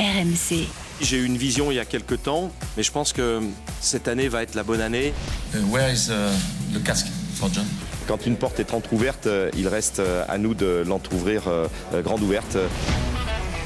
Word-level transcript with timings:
RMC. 0.00 0.66
J'ai 1.02 1.18
eu 1.18 1.26
une 1.26 1.36
vision 1.36 1.70
il 1.70 1.74
y 1.74 1.78
a 1.78 1.84
quelques 1.84 2.22
temps, 2.22 2.50
mais 2.76 2.82
je 2.82 2.90
pense 2.90 3.12
que 3.12 3.40
cette 3.80 4.08
année 4.08 4.28
va 4.28 4.42
être 4.42 4.54
la 4.54 4.62
bonne 4.62 4.80
année. 4.80 5.12
Uh, 5.54 5.58
where 5.70 5.92
is 5.92 6.08
uh, 6.08 6.32
the 6.72 6.82
casque 6.82 7.08
for 7.34 7.50
John? 7.52 7.66
Quand 8.08 8.24
une 8.26 8.36
porte 8.36 8.58
est 8.60 8.72
entrouverte, 8.72 9.26
euh, 9.26 9.50
il 9.58 9.68
reste 9.68 9.98
euh, 9.98 10.24
à 10.26 10.38
nous 10.38 10.54
de 10.54 10.84
l'entrouvrir 10.86 11.48
euh, 11.48 11.66
euh, 11.92 12.00
grande 12.00 12.22
ouverte. 12.22 12.56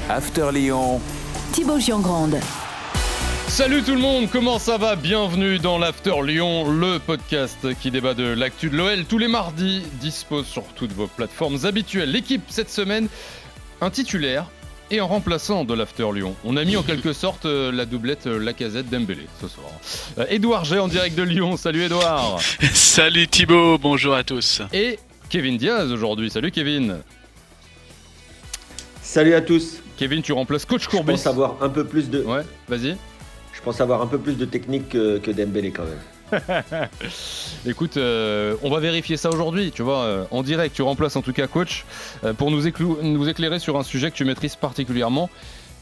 After 0.09 0.49
Lyon, 0.53 0.99
Thibaut 1.53 1.79
Giangrande. 1.79 2.35
Salut 3.47 3.81
tout 3.83 3.95
le 3.95 4.01
monde, 4.01 4.27
comment 4.29 4.59
ça 4.59 4.77
va? 4.77 4.97
Bienvenue 4.97 5.57
dans 5.57 5.77
l'After 5.77 6.21
Lyon, 6.21 6.69
le 6.69 6.99
podcast 6.99 7.73
qui 7.79 7.91
débat 7.91 8.13
de 8.13 8.25
l'actu 8.25 8.69
de 8.69 8.75
l'OL 8.75 9.05
tous 9.05 9.19
les 9.19 9.29
mardis, 9.29 9.83
dispose 10.01 10.45
sur 10.45 10.63
toutes 10.75 10.91
vos 10.91 11.07
plateformes 11.07 11.59
habituelles. 11.63 12.11
L'équipe 12.11 12.43
cette 12.49 12.69
semaine, 12.69 13.07
un 13.79 13.89
titulaire 13.89 14.49
et 14.91 14.99
un 14.99 15.03
remplaçant 15.03 15.65
de 15.65 15.73
l'After 15.73 16.07
Lyon. 16.13 16.35
On 16.43 16.57
a 16.57 16.63
mis 16.63 16.77
en 16.77 16.83
quelque 16.89 17.13
sorte 17.13 17.45
euh, 17.45 17.71
la 17.71 17.85
doublette 17.85 18.27
euh, 18.27 18.39
Lacazette 18.39 18.89
Dembélé 18.89 19.27
ce 19.41 19.47
soir. 19.47 19.67
Euh, 20.19 20.25
Édouard 20.29 20.65
G 20.65 20.77
en 20.79 20.87
direct 20.87 21.15
de 21.17 21.23
Lyon, 21.23 21.57
salut 21.57 21.83
Édouard 21.83 22.39
Salut 22.73 23.27
Thibaut, 23.27 23.77
bonjour 23.77 24.13
à 24.13 24.23
tous. 24.23 24.61
Et 24.73 24.99
Kevin 25.29 25.57
Diaz 25.57 25.91
aujourd'hui, 25.91 26.29
salut 26.29 26.51
Kevin 26.51 26.97
Salut 29.01 29.33
à 29.33 29.41
tous. 29.41 29.77
Kevin, 29.97 30.21
tu 30.21 30.33
remplaces 30.33 30.65
Coach 30.65 30.83
Je 30.83 30.89
Courbis. 30.89 31.13
pense 31.13 31.27
avoir 31.27 31.61
un 31.63 31.69
peu 31.69 31.85
plus 31.85 32.09
de, 32.09 32.21
Ouais, 32.23 32.41
vas-y. 32.67 32.97
je 33.53 33.61
pense 33.63 33.79
avoir 33.79 34.01
un 34.01 34.07
peu 34.07 34.17
plus 34.19 34.33
de 34.37 34.45
technique 34.45 34.89
que, 34.89 35.19
que 35.19 35.31
Dembélé 35.31 35.71
quand 35.71 35.83
même. 35.85 35.99
Écoute, 37.65 37.97
euh, 37.97 38.55
on 38.63 38.69
va 38.69 38.79
vérifier 38.79 39.17
ça 39.17 39.29
aujourd'hui, 39.29 39.71
tu 39.71 39.81
vois, 39.81 40.03
euh, 40.03 40.25
en 40.31 40.43
direct. 40.43 40.75
Tu 40.75 40.81
remplaces 40.81 41.15
en 41.15 41.21
tout 41.21 41.33
cas 41.33 41.47
coach 41.47 41.85
euh, 42.23 42.33
pour 42.33 42.51
nous, 42.51 42.67
éclairer 43.29 43.59
sur 43.59 43.77
un 43.77 43.83
sujet 43.83 44.11
que 44.11 44.15
tu 44.15 44.25
maîtrises 44.25 44.55
particulièrement. 44.55 45.29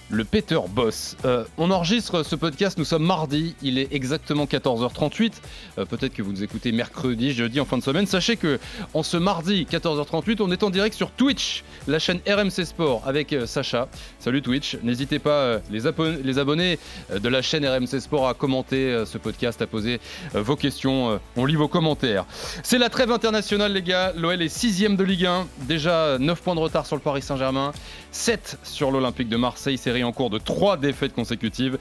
Le 0.09 0.23
Peter 0.25 0.59
Boss. 0.70 1.16
Euh, 1.25 1.43
on 1.57 1.71
enregistre 1.71 2.21
ce 2.23 2.35
podcast, 2.35 2.77
nous 2.77 2.85
sommes 2.85 3.03
mardi, 3.05 3.55
il 3.64 3.80
est 3.80 3.88
exactement 3.91 4.45
14h38. 4.45 5.31
Euh, 5.80 5.86
Peut-être 5.86 6.14
que 6.14 6.22
vous 6.22 6.31
nous 6.31 6.44
écoutez 6.44 6.72
mercredi, 6.72 7.33
jeudi, 7.33 7.59
en 7.59 7.66
fin 7.66 7.77
de 7.80 7.83
semaine. 7.83 8.05
Sachez 8.05 8.36
que 8.38 8.59
en 8.94 9.02
ce 9.02 9.17
mardi 9.17 9.66
14h38, 9.72 10.38
on 10.42 10.52
est 10.52 10.61
en 10.61 10.69
direct 10.69 10.95
sur 10.95 11.09
Twitch, 11.11 11.64
la 11.88 11.97
chaîne 11.97 12.19
RMC 12.27 12.64
Sport 12.66 13.02
avec 13.08 13.33
euh, 13.33 13.47
Sacha. 13.47 13.88
Salut 14.19 14.42
Twitch, 14.44 14.77
n'hésitez 14.83 15.17
pas 15.17 15.59
les, 15.72 15.88
abon- 15.88 16.20
les 16.23 16.38
abonnés 16.38 16.77
de 17.14 17.30
la 17.30 17.42
chaîne 17.42 17.66
RMC 17.66 17.99
Sport 17.99 18.27
à 18.27 18.33
commenter 18.36 19.03
ce 19.08 19.17
podcast, 19.17 19.61
à 19.64 19.67
poser 19.67 19.99
vos 20.33 20.55
questions. 20.55 21.20
on 21.38 21.45
lit 21.45 21.55
vos 21.55 21.67
commentaires. 21.67 22.25
C'est 22.61 22.77
la 22.77 22.89
trêve 22.89 23.11
internationale, 23.11 23.73
les 23.73 23.81
gars. 23.81 24.14
L'OL 24.16 24.42
est 24.42 24.49
6 24.49 24.81
de 24.95 25.03
Ligue 25.03 25.25
1. 25.25 25.47
Déjà 25.61 26.17
9 26.20 26.39
points 26.42 26.55
de 26.55 26.59
retard 26.59 26.86
sur 26.86 26.95
le 26.95 27.02
Paris 27.02 27.22
Saint-Germain. 27.22 27.72
7 28.11 28.59
sur 28.64 28.92
l'Olympique 28.92 29.30
de 29.30 29.38
Marseille. 29.38 29.77
En 30.02 30.11
cours 30.11 30.31
de 30.31 30.39
3 30.39 30.77
défaites 30.77 31.13
consécutives. 31.13 31.77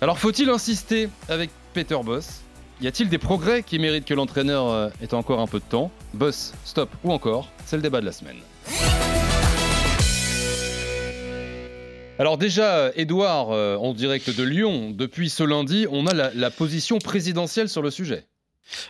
Alors, 0.00 0.18
faut-il 0.18 0.48
insister 0.48 1.08
avec 1.28 1.50
Peter 1.74 1.98
Boss? 2.02 2.42
Y 2.80 2.86
a-t-il 2.86 3.08
des 3.08 3.18
progrès 3.18 3.62
qui 3.62 3.78
méritent 3.78 4.04
que 4.04 4.14
l'entraîneur 4.14 4.68
euh, 4.68 4.88
ait 5.02 5.12
encore 5.12 5.40
un 5.40 5.46
peu 5.46 5.58
de 5.58 5.64
temps? 5.64 5.90
Boss, 6.14 6.54
stop 6.64 6.90
ou 7.04 7.12
encore 7.12 7.50
C'est 7.66 7.76
le 7.76 7.82
débat 7.82 8.00
de 8.00 8.06
la 8.06 8.12
semaine. 8.12 8.36
Alors 12.18 12.38
déjà, 12.38 12.90
Edouard, 12.94 13.50
euh, 13.50 13.76
en 13.76 13.92
direct 13.92 14.34
de 14.34 14.42
Lyon, 14.42 14.92
depuis 14.94 15.28
ce 15.30 15.42
lundi, 15.42 15.86
on 15.90 16.06
a 16.06 16.30
la 16.32 16.50
position 16.50 16.98
présidentielle 16.98 17.68
sur 17.68 17.82
le 17.82 17.90
sujet. 17.90 18.24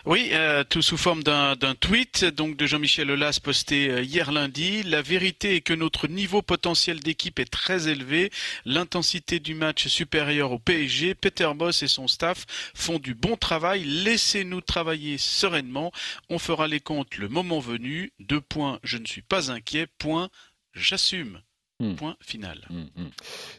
Oui, 0.05 0.29
euh, 0.31 0.63
tout 0.63 0.81
sous 0.81 0.97
forme 0.97 1.23
d'un 1.23 1.55
tweet 1.79 2.25
donc 2.25 2.57
de 2.57 2.65
Jean-Michel 2.65 3.11
Aulas 3.11 3.39
posté 3.43 3.89
euh, 3.89 4.01
hier 4.01 4.31
lundi. 4.31 4.83
La 4.83 5.01
vérité 5.01 5.55
est 5.55 5.61
que 5.61 5.73
notre 5.73 6.07
niveau 6.07 6.41
potentiel 6.41 6.99
d'équipe 6.99 7.39
est 7.39 7.51
très 7.51 7.87
élevé, 7.87 8.31
l'intensité 8.65 9.39
du 9.39 9.53
match 9.53 9.85
est 9.85 9.89
supérieure 9.89 10.51
au 10.51 10.59
PSG. 10.59 11.15
Peter 11.15 11.51
Boss 11.55 11.83
et 11.83 11.87
son 11.87 12.07
staff 12.07 12.45
font 12.73 12.99
du 12.99 13.13
bon 13.13 13.35
travail. 13.35 13.83
Laissez-nous 13.83 14.61
travailler 14.61 15.17
sereinement. 15.17 15.91
On 16.29 16.39
fera 16.39 16.67
les 16.67 16.79
comptes 16.79 17.17
le 17.17 17.27
moment 17.27 17.59
venu. 17.59 18.11
Deux 18.19 18.41
points, 18.41 18.79
je 18.83 18.97
ne 18.97 19.05
suis 19.05 19.21
pas 19.21 19.51
inquiet. 19.51 19.87
Point, 19.97 20.29
j'assume. 20.73 21.41
Hmm. 21.79 21.95
Point 21.95 22.15
final. 22.21 22.65
Hum, 22.69 22.87
hum. 22.95 23.09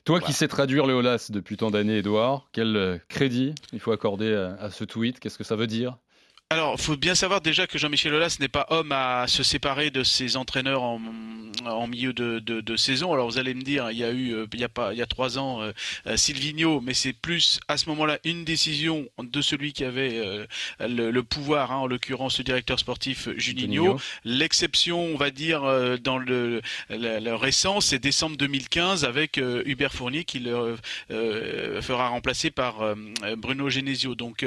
Toi 0.05 0.21
qui 0.21 0.33
sais 0.33 0.49
traduire 0.49 0.87
le 0.87 0.95
Olas 0.95 1.27
depuis 1.31 1.59
tant 1.59 1.71
d'années, 1.71 1.99
Edouard, 1.99 2.49
quel 2.53 2.75
euh, 2.75 2.99
crédit 3.09 3.55
il 3.73 3.81
faut 3.81 3.93
accorder 3.93 4.35
à, 4.35 4.55
à 4.55 4.71
ce 4.71 4.85
tweet? 4.85 5.21
Qu'est-ce 5.21 5.37
que 5.37 5.45
ça 5.45 5.57
veut 5.57 5.67
dire? 5.67 5.99
Alors, 6.51 6.81
faut 6.81 6.97
bien 6.97 7.17
savoir 7.17 7.41
déjà 7.41 7.67
que 7.67 7.77
Jean-Michel 7.77 8.15
Aulas 8.15 8.37
n'est 8.39 8.47
pas 8.47 8.69
homme 8.71 8.93
à 8.93 9.27
se 9.27 9.43
séparer 9.43 9.91
de 9.91 10.05
ses 10.05 10.37
entraîneurs 10.37 10.85
en, 10.85 11.01
en 11.65 11.89
milieu 11.89 12.13
de, 12.13 12.39
de, 12.39 12.61
de 12.61 12.77
saison. 12.77 13.13
Alors, 13.13 13.29
vous 13.29 13.39
allez 13.39 13.53
me 13.53 13.63
dire, 13.63 13.91
il 13.91 13.99
y 13.99 14.05
a 14.05 14.13
eu, 14.13 14.33
euh, 14.33 14.47
il 14.53 14.61
y 14.61 14.65
a 14.65 14.69
pas, 14.69 14.93
il 14.93 14.99
y 15.01 15.03
a 15.03 15.07
trois 15.07 15.39
ans, 15.39 15.61
euh, 15.61 15.73
euh, 16.07 16.17
Silvino, 16.17 16.81
mais 16.81 16.95
c'est 16.95 17.13
plus 17.13 17.59
à 17.67 17.77
ce 17.77 17.89
moment-là 17.89 18.21
une 18.23 18.45
décision 18.45 19.09
de 19.21 19.41
celui 19.41 19.73
qui 19.73 19.83
avait 19.83 20.19
euh, 20.19 20.47
le, 20.79 21.11
le 21.11 21.23
pouvoir, 21.25 21.73
hein, 21.73 21.79
en 21.79 21.89
l'occurrence 21.89 22.39
le 22.39 22.45
directeur 22.45 22.79
sportif 22.79 23.29
Juninho. 23.37 23.99
L'exception, 24.25 25.01
on 25.05 25.17
va 25.17 25.33
dire, 25.33 25.65
euh, 25.65 25.97
dans 25.97 26.17
le, 26.17 26.63
le, 26.91 27.19
le 27.19 27.35
récent, 27.35 27.81
c'est 27.81 27.99
décembre 27.99 28.37
2015 28.37 29.05
avec 29.05 29.39
Hubert 29.39 29.93
Fournier 29.93 30.23
qui 30.23 30.39
le 30.39 30.77
fera 31.09 32.07
remplacer 32.07 32.53
par 32.53 32.95
Bruno 33.37 33.69
Genesio. 33.69 34.15
Donc, 34.15 34.47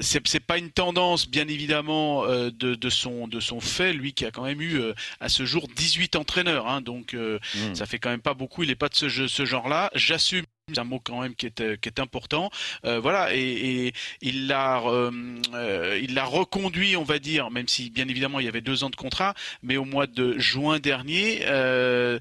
c'est 0.00 0.40
pas 0.40 0.56
une 0.56 0.70
tendance, 0.70 1.25
bien 1.30 1.48
évidemment, 1.48 2.24
euh, 2.24 2.50
de, 2.50 2.74
de 2.74 2.90
son 2.90 3.28
de 3.28 3.40
son 3.40 3.60
fait, 3.60 3.92
lui 3.92 4.12
qui 4.12 4.24
a 4.24 4.30
quand 4.30 4.44
même 4.44 4.60
eu 4.60 4.78
euh, 4.80 4.94
à 5.20 5.28
ce 5.28 5.44
jour 5.44 5.66
18 5.74 6.16
entraîneurs. 6.16 6.66
Hein, 6.68 6.80
donc, 6.80 7.14
euh, 7.14 7.38
Hum. 7.54 7.74
ça 7.74 7.86
fait 7.86 7.98
quand 7.98 8.10
même 8.10 8.20
pas 8.22 8.34
beaucoup. 8.34 8.62
Il 8.62 8.70
est 8.70 8.74
pas 8.76 8.88
de 8.88 8.94
ce, 8.94 9.08
ce 9.08 9.44
genre-là. 9.44 9.90
J'assume. 9.94 10.44
C'est 10.68 10.80
un 10.80 10.84
mot 10.84 10.98
quand 10.98 11.20
même 11.22 11.36
qui 11.36 11.46
est, 11.46 11.60
euh, 11.60 11.76
important. 11.98 12.50
Euh, 12.84 12.98
voilà, 12.98 13.32
et, 13.32 13.38
et 13.86 13.92
il 14.20 14.48
l'a 14.48 14.82
euh, 14.84 16.00
il 16.02 16.12
l'a 16.14 16.24
reconduit, 16.24 16.96
on 16.96 17.04
va 17.04 17.20
dire, 17.20 17.52
même 17.52 17.68
si 17.68 17.88
bien 17.88 18.08
évidemment 18.08 18.40
il 18.40 18.46
y 18.46 18.48
avait 18.48 18.62
deux 18.62 18.82
ans 18.82 18.90
de 18.90 18.96
contrat, 18.96 19.34
mais 19.62 19.76
au 19.76 19.84
mois 19.84 20.08
de 20.08 20.36
juin 20.38 20.80
dernier, 20.80 21.42
euh, 21.44 22.18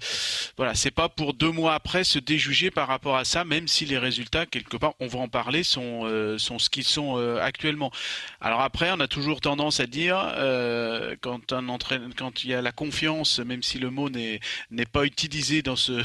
voilà, 0.57 0.75
c'est 0.75 0.91
pas 0.91 1.09
pour 1.09 1.33
deux 1.33 1.50
mois 1.50 1.73
après 1.73 2.03
se 2.03 2.19
déjuger 2.19 2.69
par 2.69 2.88
rapport 2.88 3.16
à 3.17 3.25
ça, 3.25 3.45
même 3.45 3.67
si 3.67 3.83
les 3.88 3.97
résultats 3.97 4.45
quelque 4.45 4.77
part, 4.77 4.94
on 5.00 5.07
va 5.07 5.17
en 5.17 5.27
parler, 5.27 5.63
sont 5.63 6.03
ce 6.38 6.69
qu'ils 6.69 6.83
sont 6.83 7.17
actuellement. 7.41 7.91
Alors 8.41 8.62
après, 8.62 8.91
on 8.91 9.00
a 9.00 9.07
toujours 9.07 9.41
tendance 9.41 9.79
à 9.79 9.88
dire 9.88 10.17
quand 11.22 11.51
un 11.51 11.66
quand 12.16 12.44
il 12.44 12.51
y 12.51 12.53
a 12.53 12.62
la 12.62 12.72
confiance, 12.72 13.39
même 13.39 13.63
si 13.63 13.79
le 13.79 13.89
mot 13.89 14.12
n'est 14.12 14.39
pas 14.91 15.03
utilisé 15.03 15.63
dans 15.63 15.75
ce- 15.75 16.03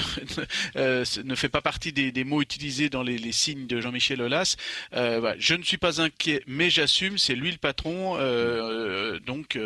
ne 1.22 1.34
fait 1.34 1.50
pas 1.50 1.60
partie 1.60 1.92
des, 1.92 2.10
des 2.12 2.29
mots 2.30 2.41
utilisés 2.41 2.88
dans 2.88 3.02
les, 3.02 3.32
signes 3.32 3.66
de 3.66 3.80
Jean-Michel 3.80 4.22
Aulas. 4.22 4.56
Euh, 4.94 5.34
je 5.38 5.54
ne 5.54 5.62
suis 5.62 5.76
pas 5.76 6.00
inquiet, 6.00 6.42
mais 6.46 6.70
j'assume, 6.70 7.18
c'est 7.18 7.34
lui 7.34 7.50
le 7.50 7.58
patron. 7.58 8.16
euh, 8.16 8.20
euh, 8.20 9.18
donc 9.20 9.58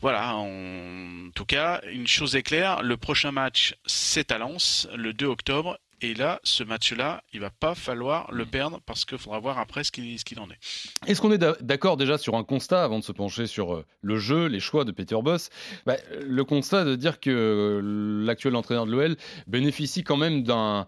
voilà, 0.00 0.34
en 0.34 1.30
tout 1.34 1.44
cas, 1.44 1.80
une 1.90 2.06
chose 2.06 2.36
est 2.36 2.42
claire, 2.42 2.82
le 2.82 2.96
prochain 2.96 3.32
match, 3.32 3.74
c'est 3.86 4.32
à 4.32 4.38
Lens, 4.38 4.88
le 4.94 5.12
2 5.12 5.26
octobre. 5.26 5.78
Et 6.04 6.14
là, 6.14 6.40
ce 6.42 6.64
match-là, 6.64 7.22
il 7.32 7.38
va 7.38 7.50
pas 7.50 7.76
falloir 7.76 8.28
le 8.32 8.44
perdre 8.44 8.80
parce 8.86 9.04
qu'il 9.04 9.18
faudra 9.18 9.38
voir 9.38 9.58
après 9.60 9.84
ce 9.84 9.92
qu'il 9.92 10.40
en 10.40 10.50
est. 10.50 10.58
Est-ce 11.06 11.20
qu'on 11.20 11.30
est 11.30 11.38
d'a- 11.38 11.56
d'accord 11.60 11.96
déjà 11.96 12.18
sur 12.18 12.34
un 12.34 12.42
constat 12.42 12.82
avant 12.82 12.98
de 12.98 13.04
se 13.04 13.12
pencher 13.12 13.46
sur 13.46 13.72
euh, 13.74 13.84
le 14.00 14.18
jeu, 14.18 14.46
les 14.46 14.58
choix 14.58 14.84
de 14.84 14.90
Peter 14.90 15.14
Boss? 15.22 15.50
Bah, 15.86 15.94
Le 16.26 16.42
constat 16.42 16.84
de 16.84 16.96
dire 16.96 17.20
que 17.20 17.30
euh, 17.30 18.24
l'actuel 18.26 18.56
entraîneur 18.56 18.86
de 18.86 18.90
l'OL 18.90 19.16
bénéficie 19.46 20.02
quand 20.02 20.16
même 20.16 20.42
euh, 20.50 20.84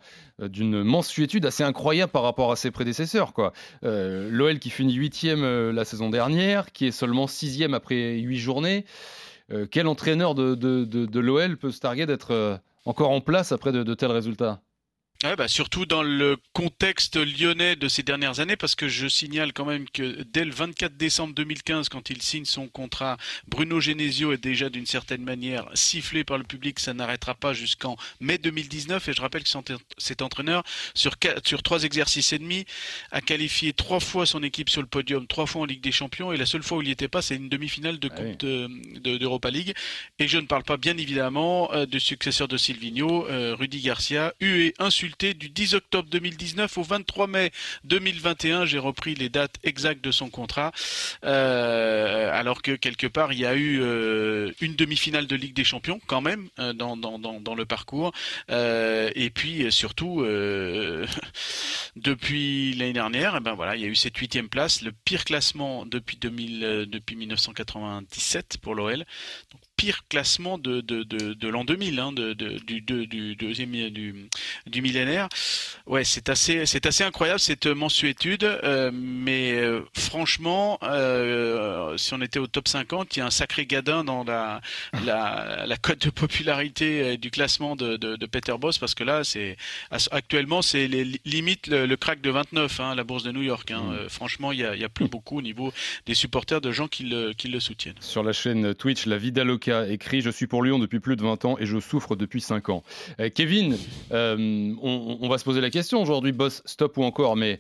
d'une 0.49 0.83
mensuétude 0.83 1.47
assez 1.47 1.63
incroyable 1.63 2.11
par 2.11 2.23
rapport 2.25 2.51
à 2.51 2.57
ses 2.57 2.73
prédécesseurs. 2.73 3.33
Euh, 3.85 4.29
L'OL 4.33 4.59
qui 4.59 4.71
finit 4.71 4.95
huitième 4.95 5.71
la 5.71 5.85
saison 5.85 6.11
dernière, 6.11 6.73
qui 6.73 6.87
est 6.87 6.91
seulement 6.93 7.29
sixième 7.29 7.73
après 7.73 8.15
huit 8.19 8.39
journées. 8.39 8.85
Euh, 9.53 9.67
quel 9.71 9.87
entraîneur 9.87 10.35
de, 10.35 10.57
de, 10.57 10.85
de, 10.85 11.07
de 11.07 11.21
l'OL 11.21 11.57
peut 11.57 11.71
se 11.71 11.79
targuer 11.79 12.07
d'être 12.07 12.61
encore 12.85 13.11
en 13.11 13.21
place 13.21 13.53
après 13.53 13.71
de 13.71 13.95
tels 13.95 14.11
résultats? 14.11 14.61
Ouais, 15.25 15.37
bah, 15.37 15.49
surtout 15.49 15.87
dans 15.87 16.03
le 16.03 16.37
contexte 16.53 17.17
lyonnais 17.17 17.77
de 17.77 17.89
ces 17.89 18.03
dernières 18.03 18.41
années, 18.41 18.57
parce 18.57 18.75
que 18.75 18.89
je 18.89 19.09
signale 19.09 19.55
quand 19.55 19.65
même 19.65 19.89
que 19.89 20.23
dès 20.25 20.45
le 20.45 20.51
24 20.53 20.99
décembre 20.99 21.33
2015, 21.33 21.89
quand 21.89 22.11
il 22.11 22.21
signe 22.21 22.45
son 22.45 22.69
contrat, 22.69 23.17
Bruno 23.49 23.81
Genesio 23.81 24.33
est 24.35 24.37
déjà 24.43 24.69
d'une 24.69 24.85
certaine 24.85 25.23
manière 25.23 25.65
sifflé 25.73 26.25
par 26.25 26.37
le 26.37 26.45
public. 26.45 26.79
Ça 26.79 26.93
n'arrêtera 26.93 27.35
pas 27.35 27.55
jusqu'en 27.55 27.97
mai 28.21 28.37
2019. 28.37 29.09
Et 29.09 29.15
je 29.15 29.23
rappelle 29.23 29.45
que 29.45 29.49
cet- 29.97 30.21
entraîneur, 30.21 30.63
sur, 30.95 31.19
quatre, 31.19 31.49
sur 31.49 31.63
trois 31.63 31.85
exercices 31.85 32.35
et 32.35 32.39
demi, 32.39 32.67
a 33.11 33.23
qualifié 33.23 33.73
trois 33.73 34.01
fois 34.01 34.27
son 34.27 34.43
équipe 34.43 34.69
sur 34.69 34.83
le 34.83 34.87
podium, 34.89 35.27
trois 35.27 35.47
fois 35.47 35.63
en 35.63 35.65
Ligue 35.65 35.81
des 35.81 35.91
Champions. 35.93 36.33
Et 36.35 36.37
la 36.37 36.45
seule 36.45 36.63
fois 36.63 36.77
où 36.77 36.83
il 36.83 36.87
n'y 36.87 36.91
était 36.93 37.09
pas, 37.09 37.23
c'est 37.23 37.37
une 37.37 37.49
demi-finale 37.49 37.99
de 37.99 38.11
Ah 38.13 38.15
Coupe 38.15 38.27
oui. 38.27 38.37
de- 38.37 39.01
de- 39.01 39.17
d'Europa 39.17 39.51
League. 39.51 39.73
Et 40.19 40.29
je 40.29 40.37
ne 40.37 40.47
parle 40.47 40.65
pas 40.65 40.77
bien 40.77 40.99
évidemment 40.99 41.73
euh, 41.73 41.87
du 41.87 41.99
successeur 41.99 42.47
de 42.47 42.59
Silvino, 42.59 43.27
euh, 43.29 43.55
Rudy 43.59 43.81
Garcia, 43.81 44.35
hué, 44.39 44.75
insulté 44.79 45.14
du 45.21 45.49
10 45.49 45.75
octobre 45.75 46.09
2019 46.11 46.79
au 46.79 46.83
23 46.83 47.27
mai 47.27 47.53
2021. 47.85 48.65
J'ai 48.65 48.79
repris 48.79 49.15
les 49.15 49.29
dates 49.29 49.57
exactes 49.63 50.03
de 50.03 50.11
son 50.11 50.31
contrat, 50.31 50.73
euh, 51.25 52.31
alors 52.33 52.63
que 52.63 52.73
quelque 52.73 53.07
part 53.07 53.33
il 53.33 53.41
y 53.41 53.47
a 53.47 53.55
eu 53.55 53.81
euh, 53.81 54.53
une 54.61 54.75
demi-finale 54.75 55.27
de 55.27 55.37
Ligue 55.37 55.55
des 55.55 55.65
Champions 55.65 56.01
quand 56.07 56.21
même 56.21 56.49
euh, 56.59 56.73
dans, 56.73 57.55
le 57.55 57.65
parcours, 57.65 58.13
et 58.49 59.31
puis 59.31 59.71
surtout 59.71 60.25
depuis 61.97 62.75
l'année 62.75 62.93
dernière, 62.93 63.37
eh 63.37 63.41
ben 63.41 63.55
voilà, 63.55 63.77
il 63.77 63.83
y 63.83 63.85
a 63.85 63.89
eu 63.89 63.95
cette 63.95 64.17
huitième 64.17 64.49
place, 64.49 64.83
le 64.83 64.93
pire 64.93 65.25
classement 65.25 65.87
depuis 65.87 66.17
2000, 66.17 66.87
depuis 66.89 67.17
1997 67.17 68.59
pour 68.61 68.75
l'OL. 68.75 69.05
Pire 69.77 70.05
classement 70.09 70.59
de, 70.59 70.81
de, 70.81 71.03
de, 71.03 71.35
de 71.35 71.49
l'an 71.49 71.65
2000, 71.65 71.99
hein, 71.99 72.13
de, 72.13 72.33
du, 72.33 72.81
du, 72.81 73.37
deuxième 73.37 73.71
du, 73.91 74.29
du 74.67 74.83
millénaire. 74.83 75.29
Ouais, 75.87 76.05
c'est 76.05 76.29
assez, 76.29 76.65
c'est 76.65 76.87
assez 76.87 77.05
incroyable 77.05 77.41
cette 77.41 77.67
mensuétude, 77.67 78.45
euh, 78.45 78.91
mais 78.93 79.53
euh, 79.53 79.83
franchement, 79.95 80.79
euh, 80.83 81.97
si 81.99 82.15
on 82.15 82.23
était 82.23 82.39
au 82.39 82.47
top 82.47 82.69
50, 82.69 83.15
il 83.15 83.19
y 83.19 83.23
a 83.23 83.27
un 83.27 83.31
sacré 83.31 83.67
gadin 83.67 84.03
dans 84.03 84.25
la, 84.25 84.61
la, 85.05 85.65
la 85.67 85.77
cote 85.77 86.07
de 86.07 86.11
popularité 86.11 87.19
du 87.19 87.31
classement 87.31 87.77
de, 87.77 87.97
de, 87.97 88.27
Peter 88.27 88.55
Boss, 88.59 88.79
parce 88.79 88.95
que 88.95 89.05
là, 89.05 89.25
c'est 89.25 89.57
actuellement, 90.11 90.63
c'est 90.63 90.87
limite 90.87 91.67
le, 91.67 91.87
le, 91.87 91.97
crack 91.97 92.21
de 92.23 92.31
29, 92.31 92.81
hein, 92.81 92.95
la 92.95 93.05
bourse 93.05 93.23
de 93.23 93.33
New 93.33 93.43
York. 93.43 93.71
Hein. 93.71 93.83
Mmh. 93.83 94.09
franchement, 94.09 94.53
il 94.53 94.61
y 94.61 94.65
a, 94.65 94.75
il 94.75 94.81
y 94.81 94.85
a 94.85 94.89
plus 94.89 95.09
beaucoup 95.09 95.39
au 95.39 95.43
niveau 95.43 95.73
des 96.07 96.15
supporters 96.15 96.61
de 96.61 96.73
gens 96.73 96.89
qui 96.89 97.05
le, 97.05 97.33
qui 97.35 97.49
le 97.49 97.61
soutiennent. 97.61 97.95
Sur 98.01 98.23
la 98.23 98.33
chaîne 98.33 98.75
Twitch, 98.75 99.07
la 99.07 99.19
Loca 99.67 99.89
écrit 99.89 100.21
Je 100.21 100.31
suis 100.31 100.47
pour 100.47 100.63
Lyon 100.63 100.79
depuis 100.79 101.01
plus 101.01 101.17
de 101.17 101.23
20 101.23 101.45
ans 101.45 101.57
et 101.59 101.67
je 101.67 101.79
souffre 101.79 102.17
depuis 102.17 102.41
5 102.41 102.69
ans. 102.69 102.83
Euh, 103.21 103.31
Kevin, 103.35 103.77
euh, 104.13 104.75
on, 104.83 105.29
va 105.29 105.39
se 105.39 105.45
poser 105.45 105.61
la 105.61 105.71
question 105.71 106.01
aujourd'hui, 106.01 106.33
boss, 106.33 106.63
stop 106.65 106.97
ou 106.99 107.05
encore, 107.05 107.37
mais 107.37 107.59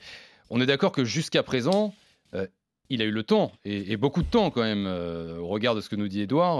on 0.51 0.61
est 0.61 0.67
d'accord 0.67 0.93
que 0.93 1.05
jusqu'à 1.05 1.43
présent, 1.43 1.95
euh, 2.35 2.47
il 2.91 3.03
a 3.03 3.05
eu 3.05 3.11
le 3.11 3.23
temps, 3.23 3.53
et, 3.65 3.97
beaucoup 3.97 4.23
de 4.23 4.29
temps 4.29 4.51
quand 4.51 4.63
même. 4.63 4.87
Au 4.87 5.49
regard 5.49 5.75
de 5.75 5.81
ce 5.81 5.89
que 5.89 5.97
nous 5.97 6.09
dit 6.09 6.21
Edouard, 6.21 6.59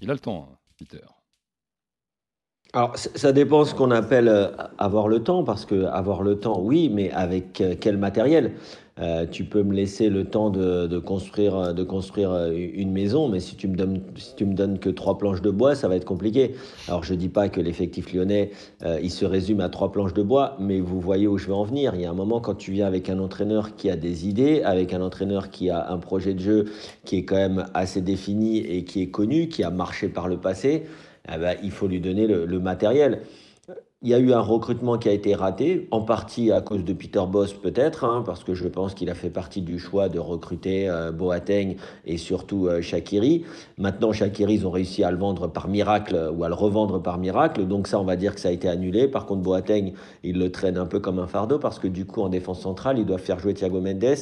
il 0.00 0.10
a 0.10 0.12
le 0.12 0.18
temps, 0.18 0.48
hein, 0.50 0.56
Peter. 0.78 1.04
Alors, 2.74 2.96
ça 2.96 3.32
dépend 3.32 3.64
ce 3.64 3.74
qu'on 3.74 3.90
appelle 3.90 4.52
avoir 4.78 5.08
le 5.08 5.22
temps, 5.22 5.44
parce 5.44 5.64
que 5.64 5.84
avoir 5.84 6.22
le 6.22 6.38
temps, 6.38 6.60
oui, 6.60 6.90
mais 6.92 7.10
avec 7.12 7.62
quel 7.80 7.98
matériel? 7.98 8.54
Euh, 9.00 9.26
tu 9.30 9.44
peux 9.44 9.62
me 9.62 9.74
laisser 9.74 10.08
le 10.08 10.24
temps 10.24 10.50
de, 10.50 10.98
construire, 10.98 11.74
construire 11.86 12.50
une 12.52 12.92
maison, 12.92 13.28
mais 13.28 13.40
si 13.40 13.56
tu, 13.56 13.68
me 13.68 13.76
donnes, 13.76 14.00
me 14.40 14.54
donnes 14.54 14.78
que 14.78 14.90
trois 14.90 15.18
planches 15.18 15.42
de 15.42 15.50
bois, 15.50 15.74
ça 15.74 15.88
va 15.88 15.96
être 15.96 16.04
compliqué. 16.04 16.54
Alors 16.88 17.04
je 17.04 17.14
ne 17.14 17.18
dis 17.18 17.28
pas 17.28 17.48
que 17.48 17.60
l'effectif 17.60 18.12
lyonnais, 18.12 18.50
euh, 18.84 18.98
il 19.02 19.10
se 19.10 19.24
résume 19.24 19.60
à 19.60 19.68
trois 19.68 19.92
planches 19.92 20.14
de 20.14 20.22
bois, 20.22 20.56
mais 20.58 20.80
vous 20.80 21.00
voyez 21.00 21.26
où 21.26 21.38
je 21.38 21.46
veux 21.46 21.54
en 21.54 21.64
venir. 21.64 21.94
Il 21.94 22.00
y 22.00 22.04
a 22.04 22.10
un 22.10 22.14
moment 22.14 22.40
quand 22.40 22.54
tu 22.54 22.72
viens 22.72 22.86
avec 22.86 23.08
un 23.08 23.18
entraîneur 23.18 23.76
qui 23.76 23.90
a 23.90 23.96
des 23.96 24.28
idées, 24.28 24.62
avec 24.62 24.92
un 24.92 25.00
entraîneur 25.00 25.50
qui 25.50 25.70
a 25.70 25.90
un 25.90 25.98
projet 25.98 26.34
de 26.34 26.40
jeu 26.40 26.64
qui 27.04 27.16
est 27.16 27.24
quand 27.24 27.36
même 27.36 27.66
assez 27.74 28.00
défini 28.00 28.58
et 28.58 28.84
qui 28.84 29.02
est 29.02 29.10
connu, 29.10 29.48
qui 29.48 29.62
a 29.62 29.70
marché 29.70 30.08
par 30.08 30.28
le 30.28 30.38
passé, 30.38 30.84
eh 31.32 31.38
ben, 31.38 31.56
il 31.62 31.70
faut 31.70 31.86
lui 31.86 32.00
donner 32.00 32.26
le 32.26 32.58
matériel. 32.58 33.20
Il 34.00 34.10
y 34.10 34.14
a 34.14 34.20
eu 34.20 34.32
un 34.32 34.38
recrutement 34.38 34.96
qui 34.96 35.08
a 35.08 35.12
été 35.12 35.34
raté, 35.34 35.88
en 35.90 36.02
partie 36.02 36.52
à 36.52 36.60
cause 36.60 36.84
de 36.84 36.92
Peter 36.92 37.24
Boss 37.28 37.52
peut-être, 37.52 38.04
hein, 38.04 38.22
parce 38.24 38.44
que 38.44 38.54
je 38.54 38.68
pense 38.68 38.94
qu'il 38.94 39.10
a 39.10 39.14
fait 39.16 39.28
partie 39.28 39.60
du 39.60 39.80
choix 39.80 40.08
de 40.08 40.20
recruter 40.20 40.88
euh, 40.88 41.10
Boateng 41.10 41.74
et 42.06 42.16
surtout 42.16 42.68
euh, 42.68 42.80
Shakiri. 42.80 43.44
Maintenant, 43.76 44.12
Shakiri, 44.12 44.54
ils 44.54 44.66
ont 44.68 44.70
réussi 44.70 45.02
à 45.02 45.10
le 45.10 45.16
vendre 45.16 45.48
par 45.48 45.66
miracle 45.66 46.30
ou 46.32 46.44
à 46.44 46.48
le 46.48 46.54
revendre 46.54 47.02
par 47.02 47.18
miracle, 47.18 47.66
donc 47.66 47.88
ça, 47.88 47.98
on 47.98 48.04
va 48.04 48.14
dire 48.14 48.36
que 48.36 48.40
ça 48.40 48.50
a 48.50 48.52
été 48.52 48.68
annulé. 48.68 49.08
Par 49.08 49.26
contre, 49.26 49.42
Boateng, 49.42 49.94
il 50.22 50.38
le 50.38 50.52
traîne 50.52 50.78
un 50.78 50.86
peu 50.86 51.00
comme 51.00 51.18
un 51.18 51.26
fardeau, 51.26 51.58
parce 51.58 51.80
que 51.80 51.88
du 51.88 52.04
coup, 52.06 52.22
en 52.22 52.28
défense 52.28 52.60
centrale, 52.60 53.00
il 53.00 53.04
doit 53.04 53.18
faire 53.18 53.40
jouer 53.40 53.52
Thiago 53.52 53.80
Mendes, 53.80 54.14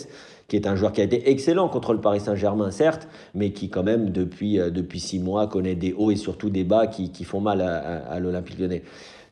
qui 0.48 0.56
est 0.56 0.66
un 0.66 0.74
joueur 0.74 0.92
qui 0.92 1.02
a 1.02 1.04
été 1.04 1.28
excellent 1.28 1.68
contre 1.68 1.92
le 1.92 2.00
Paris 2.00 2.20
Saint-Germain, 2.20 2.70
certes, 2.70 3.08
mais 3.34 3.50
qui 3.52 3.68
quand 3.68 3.82
même, 3.82 4.08
depuis, 4.08 4.58
euh, 4.58 4.70
depuis 4.70 5.00
six 5.00 5.18
mois, 5.18 5.48
connaît 5.48 5.74
des 5.74 5.92
hauts 5.92 6.10
et 6.10 6.16
surtout 6.16 6.48
des 6.48 6.64
bas 6.64 6.86
qui, 6.86 7.12
qui 7.12 7.24
font 7.24 7.42
mal 7.42 7.60
à, 7.60 7.76
à, 7.76 7.96
à 8.14 8.20
l'Olympique 8.20 8.58
lyonnais. 8.58 8.82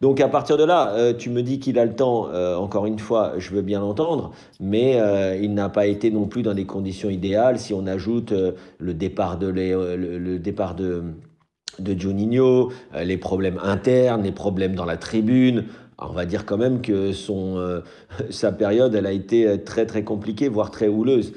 Donc 0.00 0.20
à 0.20 0.28
partir 0.28 0.56
de 0.56 0.64
là, 0.64 0.92
euh, 0.92 1.14
tu 1.14 1.30
me 1.30 1.42
dis 1.42 1.58
qu'il 1.58 1.78
a 1.78 1.84
le 1.84 1.94
temps, 1.94 2.28
euh, 2.28 2.56
encore 2.56 2.86
une 2.86 2.98
fois, 2.98 3.34
je 3.38 3.50
veux 3.50 3.62
bien 3.62 3.80
l'entendre, 3.80 4.32
mais 4.60 5.00
euh, 5.00 5.36
il 5.36 5.54
n'a 5.54 5.68
pas 5.68 5.86
été 5.86 6.10
non 6.10 6.26
plus 6.26 6.42
dans 6.42 6.54
des 6.54 6.66
conditions 6.66 7.10
idéales. 7.10 7.58
Si 7.58 7.74
on 7.74 7.86
ajoute 7.86 8.32
le 8.78 8.94
départ 8.94 9.38
de, 9.38 9.48
les, 9.48 9.72
le, 9.72 10.38
départ 10.38 10.74
de, 10.74 11.04
de 11.78 11.94
les 13.02 13.16
problèmes 13.16 13.58
internes, 13.62 14.22
les 14.22 14.32
problèmes 14.32 14.74
dans 14.74 14.84
la 14.84 14.96
tribune, 14.96 15.64
on 15.98 16.12
va 16.12 16.26
dire 16.26 16.44
quand 16.44 16.58
même 16.58 16.80
que 16.80 17.12
son, 17.12 17.82
sa 18.30 18.52
période, 18.52 18.94
elle 18.94 19.06
a 19.06 19.12
été 19.12 19.62
très 19.64 19.86
très 19.86 20.02
compliquée, 20.02 20.48
voire 20.48 20.70
très 20.70 20.88
houleuse. 20.88 21.32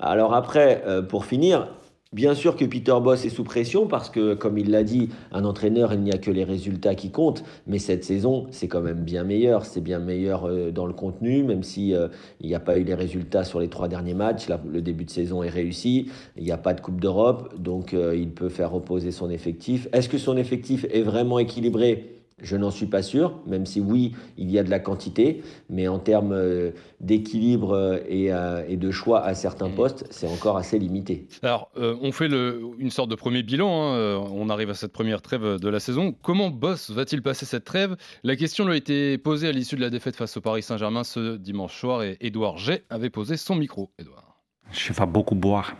Alors 0.00 0.34
après, 0.34 0.82
pour 1.08 1.24
finir, 1.24 1.68
Bien 2.14 2.34
sûr 2.34 2.56
que 2.56 2.64
Peter 2.64 2.94
Boss 3.02 3.26
est 3.26 3.28
sous 3.28 3.44
pression 3.44 3.86
parce 3.86 4.08
que, 4.08 4.32
comme 4.32 4.56
il 4.56 4.70
l'a 4.70 4.82
dit, 4.82 5.10
un 5.30 5.44
entraîneur, 5.44 5.92
il 5.92 6.00
n'y 6.00 6.10
a 6.10 6.16
que 6.16 6.30
les 6.30 6.42
résultats 6.42 6.94
qui 6.94 7.10
comptent. 7.10 7.44
Mais 7.66 7.78
cette 7.78 8.02
saison, 8.02 8.46
c'est 8.50 8.66
quand 8.66 8.80
même 8.80 9.04
bien 9.04 9.24
meilleur. 9.24 9.66
C'est 9.66 9.82
bien 9.82 9.98
meilleur 9.98 10.46
euh, 10.46 10.70
dans 10.70 10.86
le 10.86 10.94
contenu, 10.94 11.42
même 11.42 11.62
si 11.62 11.94
euh, 11.94 12.08
il 12.40 12.46
n'y 12.46 12.54
a 12.54 12.60
pas 12.60 12.78
eu 12.78 12.84
les 12.84 12.94
résultats 12.94 13.44
sur 13.44 13.60
les 13.60 13.68
trois 13.68 13.88
derniers 13.88 14.14
matchs. 14.14 14.46
Le 14.72 14.80
début 14.80 15.04
de 15.04 15.10
saison 15.10 15.42
est 15.42 15.50
réussi. 15.50 16.10
Il 16.38 16.44
n'y 16.44 16.50
a 16.50 16.56
pas 16.56 16.72
de 16.72 16.80
Coupe 16.80 16.98
d'Europe, 16.98 17.54
donc 17.58 17.92
euh, 17.92 18.16
il 18.16 18.30
peut 18.30 18.48
faire 18.48 18.70
reposer 18.70 19.10
son 19.10 19.28
effectif. 19.28 19.86
Est-ce 19.92 20.08
que 20.08 20.16
son 20.16 20.38
effectif 20.38 20.86
est 20.90 21.02
vraiment 21.02 21.38
équilibré? 21.38 22.17
Je 22.40 22.56
n'en 22.56 22.70
suis 22.70 22.86
pas 22.86 23.02
sûr, 23.02 23.40
même 23.46 23.66
si 23.66 23.80
oui, 23.80 24.14
il 24.36 24.50
y 24.50 24.58
a 24.58 24.62
de 24.62 24.70
la 24.70 24.78
quantité, 24.78 25.42
mais 25.68 25.88
en 25.88 25.98
termes 25.98 26.32
euh, 26.32 26.70
d'équilibre 27.00 27.72
euh, 27.72 27.98
et, 28.08 28.32
euh, 28.32 28.64
et, 28.68 28.76
de 28.76 28.90
choix 28.90 29.22
à 29.24 29.34
certains 29.34 29.70
postes, 29.70 30.04
c'est 30.10 30.26
encore 30.26 30.56
assez 30.56 30.78
limité. 30.78 31.26
Alors, 31.42 31.70
euh, 31.76 31.96
on 32.00 32.12
fait 32.12 32.28
le, 32.28 32.62
une 32.78 32.90
sorte 32.90 33.10
de 33.10 33.14
premier 33.14 33.42
bilan, 33.42 33.92
hein. 33.92 34.24
on 34.32 34.48
arrive 34.50 34.70
à 34.70 34.74
cette 34.74 34.92
première 34.92 35.22
trêve 35.22 35.58
de 35.58 35.68
la 35.68 35.80
saison. 35.80 36.14
Comment 36.22 36.50
Boss 36.50 36.90
va-t-il 36.90 37.22
passer 37.22 37.46
cette 37.46 37.64
trêve? 37.64 37.96
La 38.22 38.36
question 38.36 38.64
lui 38.64 38.72
a 38.72 38.76
été 38.76 39.18
posée 39.18 39.48
à 39.48 39.52
l'issue 39.52 39.76
de 39.76 39.80
la 39.80 39.90
défaite 39.90 40.16
face 40.16 40.36
au 40.36 40.40
Paris 40.40 40.62
Saint-Germain 40.62 41.04
ce 41.04 41.36
dimanche 41.36 41.78
soir 41.78 42.02
et 42.02 42.16
Edouard 42.20 42.58
G 42.58 42.84
avait 42.90 43.10
posé 43.10 43.36
son 43.36 43.54
micro. 43.54 43.90
Edouard. 43.98 44.38
Je 44.72 44.92
vais 44.92 45.06
beaucoup 45.06 45.34
boire 45.34 45.74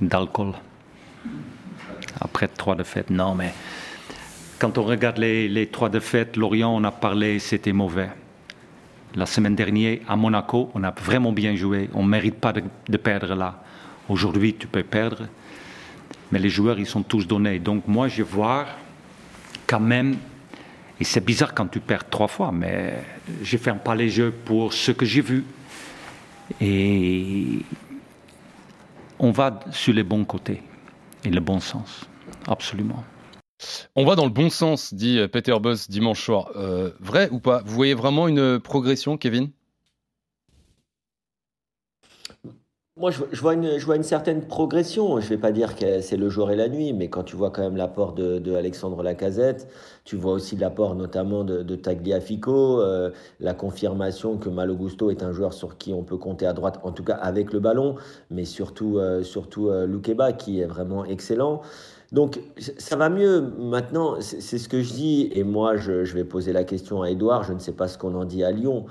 d'alcool. 0.00 0.52
Après 2.20 2.48
trois 2.48 2.74
défaites, 2.74 3.10
non, 3.10 3.34
mais 3.34 3.52
quand 4.58 4.78
on 4.78 4.84
regarde 4.84 5.18
les, 5.18 5.68
trois 5.70 5.88
défaites, 5.88 6.36
Lorient, 6.36 6.74
on 6.74 6.84
a 6.84 6.90
parlé, 6.90 7.38
c'était 7.38 7.72
mauvais. 7.72 8.10
La 9.14 9.26
semaine 9.26 9.54
dernière, 9.54 9.98
à 10.08 10.16
Monaco, 10.16 10.70
on 10.74 10.82
a 10.82 10.90
vraiment 10.90 11.32
bien 11.32 11.54
joué. 11.54 11.88
On 11.94 12.02
ne 12.02 12.08
mérite 12.08 12.36
pas 12.36 12.52
de, 12.52 12.62
de 12.88 12.96
perdre 12.96 13.34
là. 13.34 13.62
Aujourd'hui, 14.08 14.54
tu 14.54 14.66
peux 14.66 14.82
perdre. 14.82 15.28
Mais 16.32 16.38
les 16.38 16.48
joueurs, 16.48 16.78
ils 16.78 16.86
sont 16.86 17.02
tous 17.02 17.26
donnés. 17.26 17.58
Donc 17.58 17.86
moi, 17.86 18.08
je 18.08 18.22
vois 18.22 18.66
quand 19.66 19.80
même, 19.80 20.16
et 21.00 21.04
c'est 21.04 21.24
bizarre 21.24 21.54
quand 21.54 21.66
tu 21.66 21.80
perds 21.80 22.08
trois 22.08 22.28
fois, 22.28 22.50
mais 22.52 23.02
je 23.42 23.56
ne 23.56 23.60
ferme 23.60 23.78
pas 23.78 23.94
les 23.94 24.08
jeux 24.08 24.32
pour 24.44 24.72
ce 24.72 24.92
que 24.92 25.06
j'ai 25.06 25.20
vu. 25.20 25.44
Et 26.60 27.60
on 29.18 29.30
va 29.30 29.60
sur 29.70 29.94
les 29.94 30.02
bons 30.02 30.24
côtés 30.24 30.62
et 31.24 31.30
le 31.30 31.40
bon 31.40 31.60
sens, 31.60 32.06
absolument. 32.46 33.04
On 33.96 34.04
va 34.04 34.16
dans 34.16 34.24
le 34.24 34.30
bon 34.30 34.50
sens, 34.50 34.94
dit 34.94 35.20
Peter 35.32 35.56
Boss 35.60 35.88
dimanche 35.88 36.22
soir. 36.22 36.50
Euh, 36.56 36.90
vrai 37.00 37.28
ou 37.30 37.40
pas? 37.40 37.62
Vous 37.64 37.74
voyez 37.74 37.94
vraiment 37.94 38.28
une 38.28 38.60
progression, 38.60 39.16
Kevin? 39.16 39.50
Moi, 42.96 43.10
je, 43.10 43.24
je, 43.32 43.40
vois 43.40 43.54
une, 43.54 43.76
je, 43.76 43.84
vois 43.84 43.96
une, 43.96 44.04
certaine 44.04 44.46
progression. 44.46 45.18
Je 45.18 45.24
ne 45.24 45.30
vais 45.30 45.36
pas 45.36 45.50
dire 45.50 45.74
que 45.74 46.00
c'est 46.00 46.16
le 46.16 46.28
jour 46.28 46.52
et 46.52 46.54
la 46.54 46.68
nuit, 46.68 46.92
mais 46.92 47.08
quand 47.08 47.24
tu 47.24 47.34
vois 47.34 47.50
quand 47.50 47.62
même 47.62 47.74
l'apport 47.76 48.12
de, 48.12 48.38
de, 48.38 48.54
Alexandre 48.54 49.02
Lacazette, 49.02 49.66
tu 50.04 50.14
vois 50.14 50.34
aussi 50.34 50.54
l'apport 50.54 50.94
notamment 50.94 51.42
de, 51.42 51.64
de 51.64 51.74
Tagliafico, 51.74 52.80
euh, 52.80 53.10
la 53.40 53.52
confirmation 53.52 54.38
que 54.38 54.48
Malo 54.48 54.76
Gusto 54.76 55.10
est 55.10 55.24
un 55.24 55.32
joueur 55.32 55.54
sur 55.54 55.76
qui 55.76 55.92
on 55.92 56.04
peut 56.04 56.18
compter 56.18 56.46
à 56.46 56.52
droite, 56.52 56.78
en 56.84 56.92
tout 56.92 57.02
cas 57.02 57.14
avec 57.14 57.52
le 57.52 57.58
ballon, 57.58 57.96
mais 58.30 58.44
surtout, 58.44 58.98
euh, 58.98 59.24
surtout 59.24 59.70
euh, 59.70 59.88
Loukeba 59.88 60.32
qui 60.32 60.60
est 60.60 60.66
vraiment 60.66 61.04
excellent. 61.04 61.62
Donc 62.12 62.40
ça 62.78 62.94
va 62.94 63.08
mieux 63.08 63.40
maintenant, 63.58 64.20
c'est 64.20 64.58
ce 64.58 64.68
que 64.68 64.82
je 64.82 64.92
dis, 64.92 65.30
et 65.34 65.42
moi 65.42 65.74
je, 65.74 66.04
je 66.04 66.14
vais 66.14 66.22
poser 66.22 66.52
la 66.52 66.62
question 66.62 67.02
à 67.02 67.10
Edouard, 67.10 67.42
je 67.42 67.54
ne 67.54 67.58
sais 67.58 67.72
pas 67.72 67.88
ce 67.88 67.98
qu'on 67.98 68.14
en 68.14 68.24
dit 68.24 68.44
à 68.44 68.52
Lyon. 68.52 68.86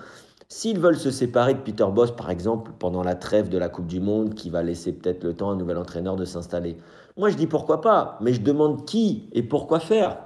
S'ils 0.56 0.78
veulent 0.78 1.00
se 1.00 1.10
séparer 1.10 1.56
de 1.56 1.60
Peter 1.62 1.88
Boss, 1.92 2.12
par 2.12 2.30
exemple, 2.30 2.74
pendant 2.78 3.02
la 3.02 3.16
trêve 3.16 3.50
de 3.50 3.58
la 3.58 3.70
Coupe 3.70 3.88
du 3.88 4.00
Monde, 4.00 4.36
qui 4.36 4.52
va 4.52 4.62
laisser 4.62 4.92
peut-être 4.92 5.24
le 5.24 5.34
temps 5.34 5.50
à 5.50 5.54
un 5.54 5.56
nouvel 5.56 5.78
entraîneur 5.78 6.16
de 6.16 6.26
s'installer, 6.26 6.78
moi 7.18 7.30
je 7.30 7.36
dis 7.36 7.48
pourquoi 7.48 7.82
pas, 7.82 8.20
mais 8.22 8.34
je 8.34 8.42
demande 8.42 8.86
qui 8.86 9.30
et 9.34 9.42
pourquoi 9.42 9.80
faire. 9.80 10.20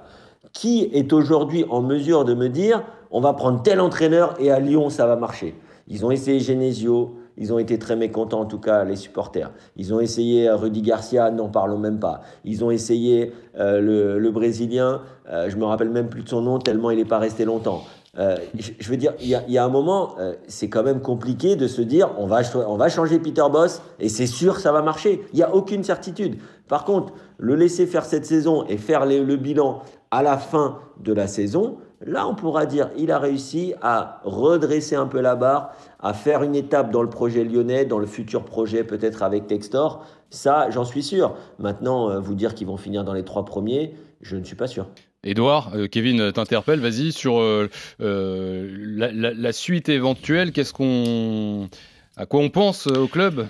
Qui 0.52 0.82
est 0.92 1.14
aujourd'hui 1.14 1.64
en 1.70 1.80
mesure 1.80 2.26
de 2.26 2.34
me 2.34 2.50
dire 2.50 2.84
on 3.10 3.22
va 3.22 3.32
prendre 3.32 3.62
tel 3.62 3.80
entraîneur 3.80 4.34
et 4.38 4.50
à 4.50 4.60
Lyon 4.60 4.90
ça 4.90 5.06
va 5.06 5.16
marcher 5.16 5.54
Ils 5.88 6.04
ont 6.04 6.10
essayé 6.10 6.40
Genesio, 6.40 7.16
ils 7.38 7.50
ont 7.54 7.58
été 7.58 7.78
très 7.78 7.96
mécontents, 7.96 8.40
en 8.40 8.46
tout 8.46 8.58
cas, 8.58 8.84
les 8.84 8.96
supporters. 8.96 9.50
Ils 9.76 9.94
ont 9.94 10.00
essayé 10.00 10.50
Rudy 10.50 10.82
Garcia, 10.82 11.30
n'en 11.30 11.48
parlons 11.48 11.78
même 11.78 12.00
pas. 12.00 12.20
Ils 12.44 12.64
ont 12.64 12.70
essayé 12.70 13.32
euh, 13.58 13.80
le, 13.80 14.18
le, 14.18 14.30
Brésilien, 14.30 15.00
euh, 15.30 15.48
je 15.48 15.56
me 15.56 15.64
rappelle 15.64 15.88
même 15.88 16.10
plus 16.10 16.22
de 16.22 16.28
son 16.28 16.42
nom, 16.42 16.58
tellement 16.58 16.90
il 16.90 16.98
n'est 16.98 17.06
pas 17.06 17.18
resté 17.18 17.46
longtemps. 17.46 17.82
Euh, 18.16 18.36
je 18.54 18.88
veux 18.88 18.96
dire, 18.96 19.12
il 19.20 19.28
y, 19.28 19.58
a 19.58 19.64
un 19.64 19.68
moment, 19.68 20.14
euh, 20.18 20.34
c'est 20.46 20.68
quand 20.68 20.82
même 20.82 21.00
compliqué 21.00 21.56
de 21.56 21.66
se 21.66 21.82
dire 21.82 22.10
on 22.16 22.26
va, 22.26 22.40
on 22.54 22.76
va 22.76 22.88
changer 22.88 23.18
Peter 23.18 23.44
Boss 23.52 23.82
et 24.00 24.08
c'est 24.08 24.26
sûr 24.26 24.58
ça 24.58 24.72
va 24.72 24.82
marcher. 24.82 25.22
Il 25.32 25.36
n'y 25.36 25.42
a 25.42 25.54
aucune 25.54 25.84
certitude. 25.84 26.38
Par 26.68 26.84
contre, 26.84 27.12
le 27.36 27.54
laisser 27.54 27.86
faire 27.86 28.04
cette 28.04 28.24
saison 28.24 28.64
et 28.66 28.78
faire 28.78 29.04
le 29.04 29.36
bilan 29.36 29.82
à 30.10 30.22
la 30.22 30.38
fin 30.38 30.78
de 31.00 31.12
la 31.12 31.26
saison, 31.26 31.76
là 32.00 32.26
on 32.26 32.34
pourra 32.34 32.64
dire 32.66 32.90
il 32.96 33.10
a 33.12 33.18
réussi 33.18 33.74
à 33.82 34.20
redresser 34.24 34.96
un 34.96 35.06
peu 35.06 35.20
la 35.20 35.36
barre, 35.36 35.72
à 36.00 36.14
faire 36.14 36.42
une 36.42 36.54
étape 36.54 36.90
dans 36.90 37.02
le 37.02 37.10
projet 37.10 37.44
lyonnais, 37.44 37.84
dans 37.84 37.98
le 37.98 38.06
futur 38.06 38.44
projet 38.44 38.84
peut-être 38.84 39.22
avec 39.22 39.46
Textor. 39.46 40.04
Ça, 40.30 40.70
j'en 40.70 40.84
suis 40.84 41.02
sûr. 41.02 41.34
Maintenant, 41.58 42.10
euh, 42.10 42.20
vous 42.20 42.34
dire 42.34 42.54
qu'ils 42.54 42.66
vont 42.66 42.76
finir 42.76 43.04
dans 43.04 43.14
les 43.14 43.24
trois 43.24 43.44
premiers, 43.44 43.94
je 44.20 44.36
ne 44.36 44.44
suis 44.44 44.56
pas 44.56 44.66
sûr. 44.66 44.86
Edouard, 45.24 45.72
euh, 45.74 45.88
Kevin 45.88 46.32
t'interpelle, 46.32 46.80
vas-y, 46.80 47.12
sur 47.12 47.40
euh, 47.40 47.68
la, 47.98 49.52
suite 49.52 49.88
éventuelle, 49.88 50.52
qu'est-ce 50.52 50.72
qu'on, 50.72 51.68
à 52.16 52.26
quoi 52.26 52.40
on 52.40 52.50
pense 52.50 52.86
au 52.86 53.08
club? 53.08 53.48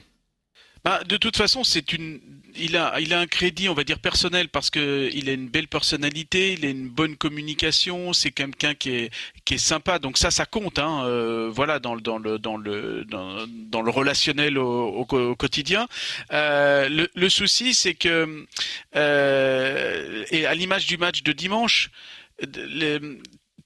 Bah, 0.84 1.02
De 1.04 1.16
toute 1.16 1.36
façon, 1.36 1.64
c'est 1.64 1.92
une 1.92 2.20
il 2.60 2.76
a, 2.76 2.98
il 3.00 3.14
a 3.14 3.20
un 3.20 3.26
crédit, 3.26 3.68
on 3.68 3.74
va 3.74 3.84
dire 3.84 3.98
personnel, 3.98 4.48
parce 4.48 4.70
que 4.70 5.10
il 5.12 5.28
a 5.28 5.32
une 5.32 5.48
belle 5.48 5.68
personnalité, 5.68 6.52
il 6.52 6.64
a 6.64 6.68
une 6.68 6.88
bonne 6.88 7.16
communication, 7.16 8.12
c'est 8.12 8.30
quelqu'un 8.30 8.74
qui 8.74 8.90
est, 8.90 9.10
sympa. 9.56 9.98
Donc 9.98 10.18
ça, 10.18 10.30
ça 10.30 10.44
compte, 10.46 10.78
hein, 10.78 11.04
euh, 11.04 11.50
voilà, 11.52 11.78
dans 11.78 11.94
le, 11.94 12.00
dans 12.00 12.18
le, 12.18 12.38
dans 12.38 12.56
le, 12.56 13.04
dans, 13.06 13.82
le 13.82 13.90
relationnel 13.90 14.58
au, 14.58 15.04
quotidien. 15.04 15.88
Euh, 16.32 16.88
le, 16.88 17.08
le, 17.14 17.28
souci, 17.28 17.74
c'est 17.74 17.94
que, 17.94 18.46
euh, 18.96 20.24
et 20.30 20.46
à 20.46 20.54
l'image 20.54 20.86
du 20.86 20.98
match 20.98 21.22
de 21.22 21.32
dimanche, 21.32 21.90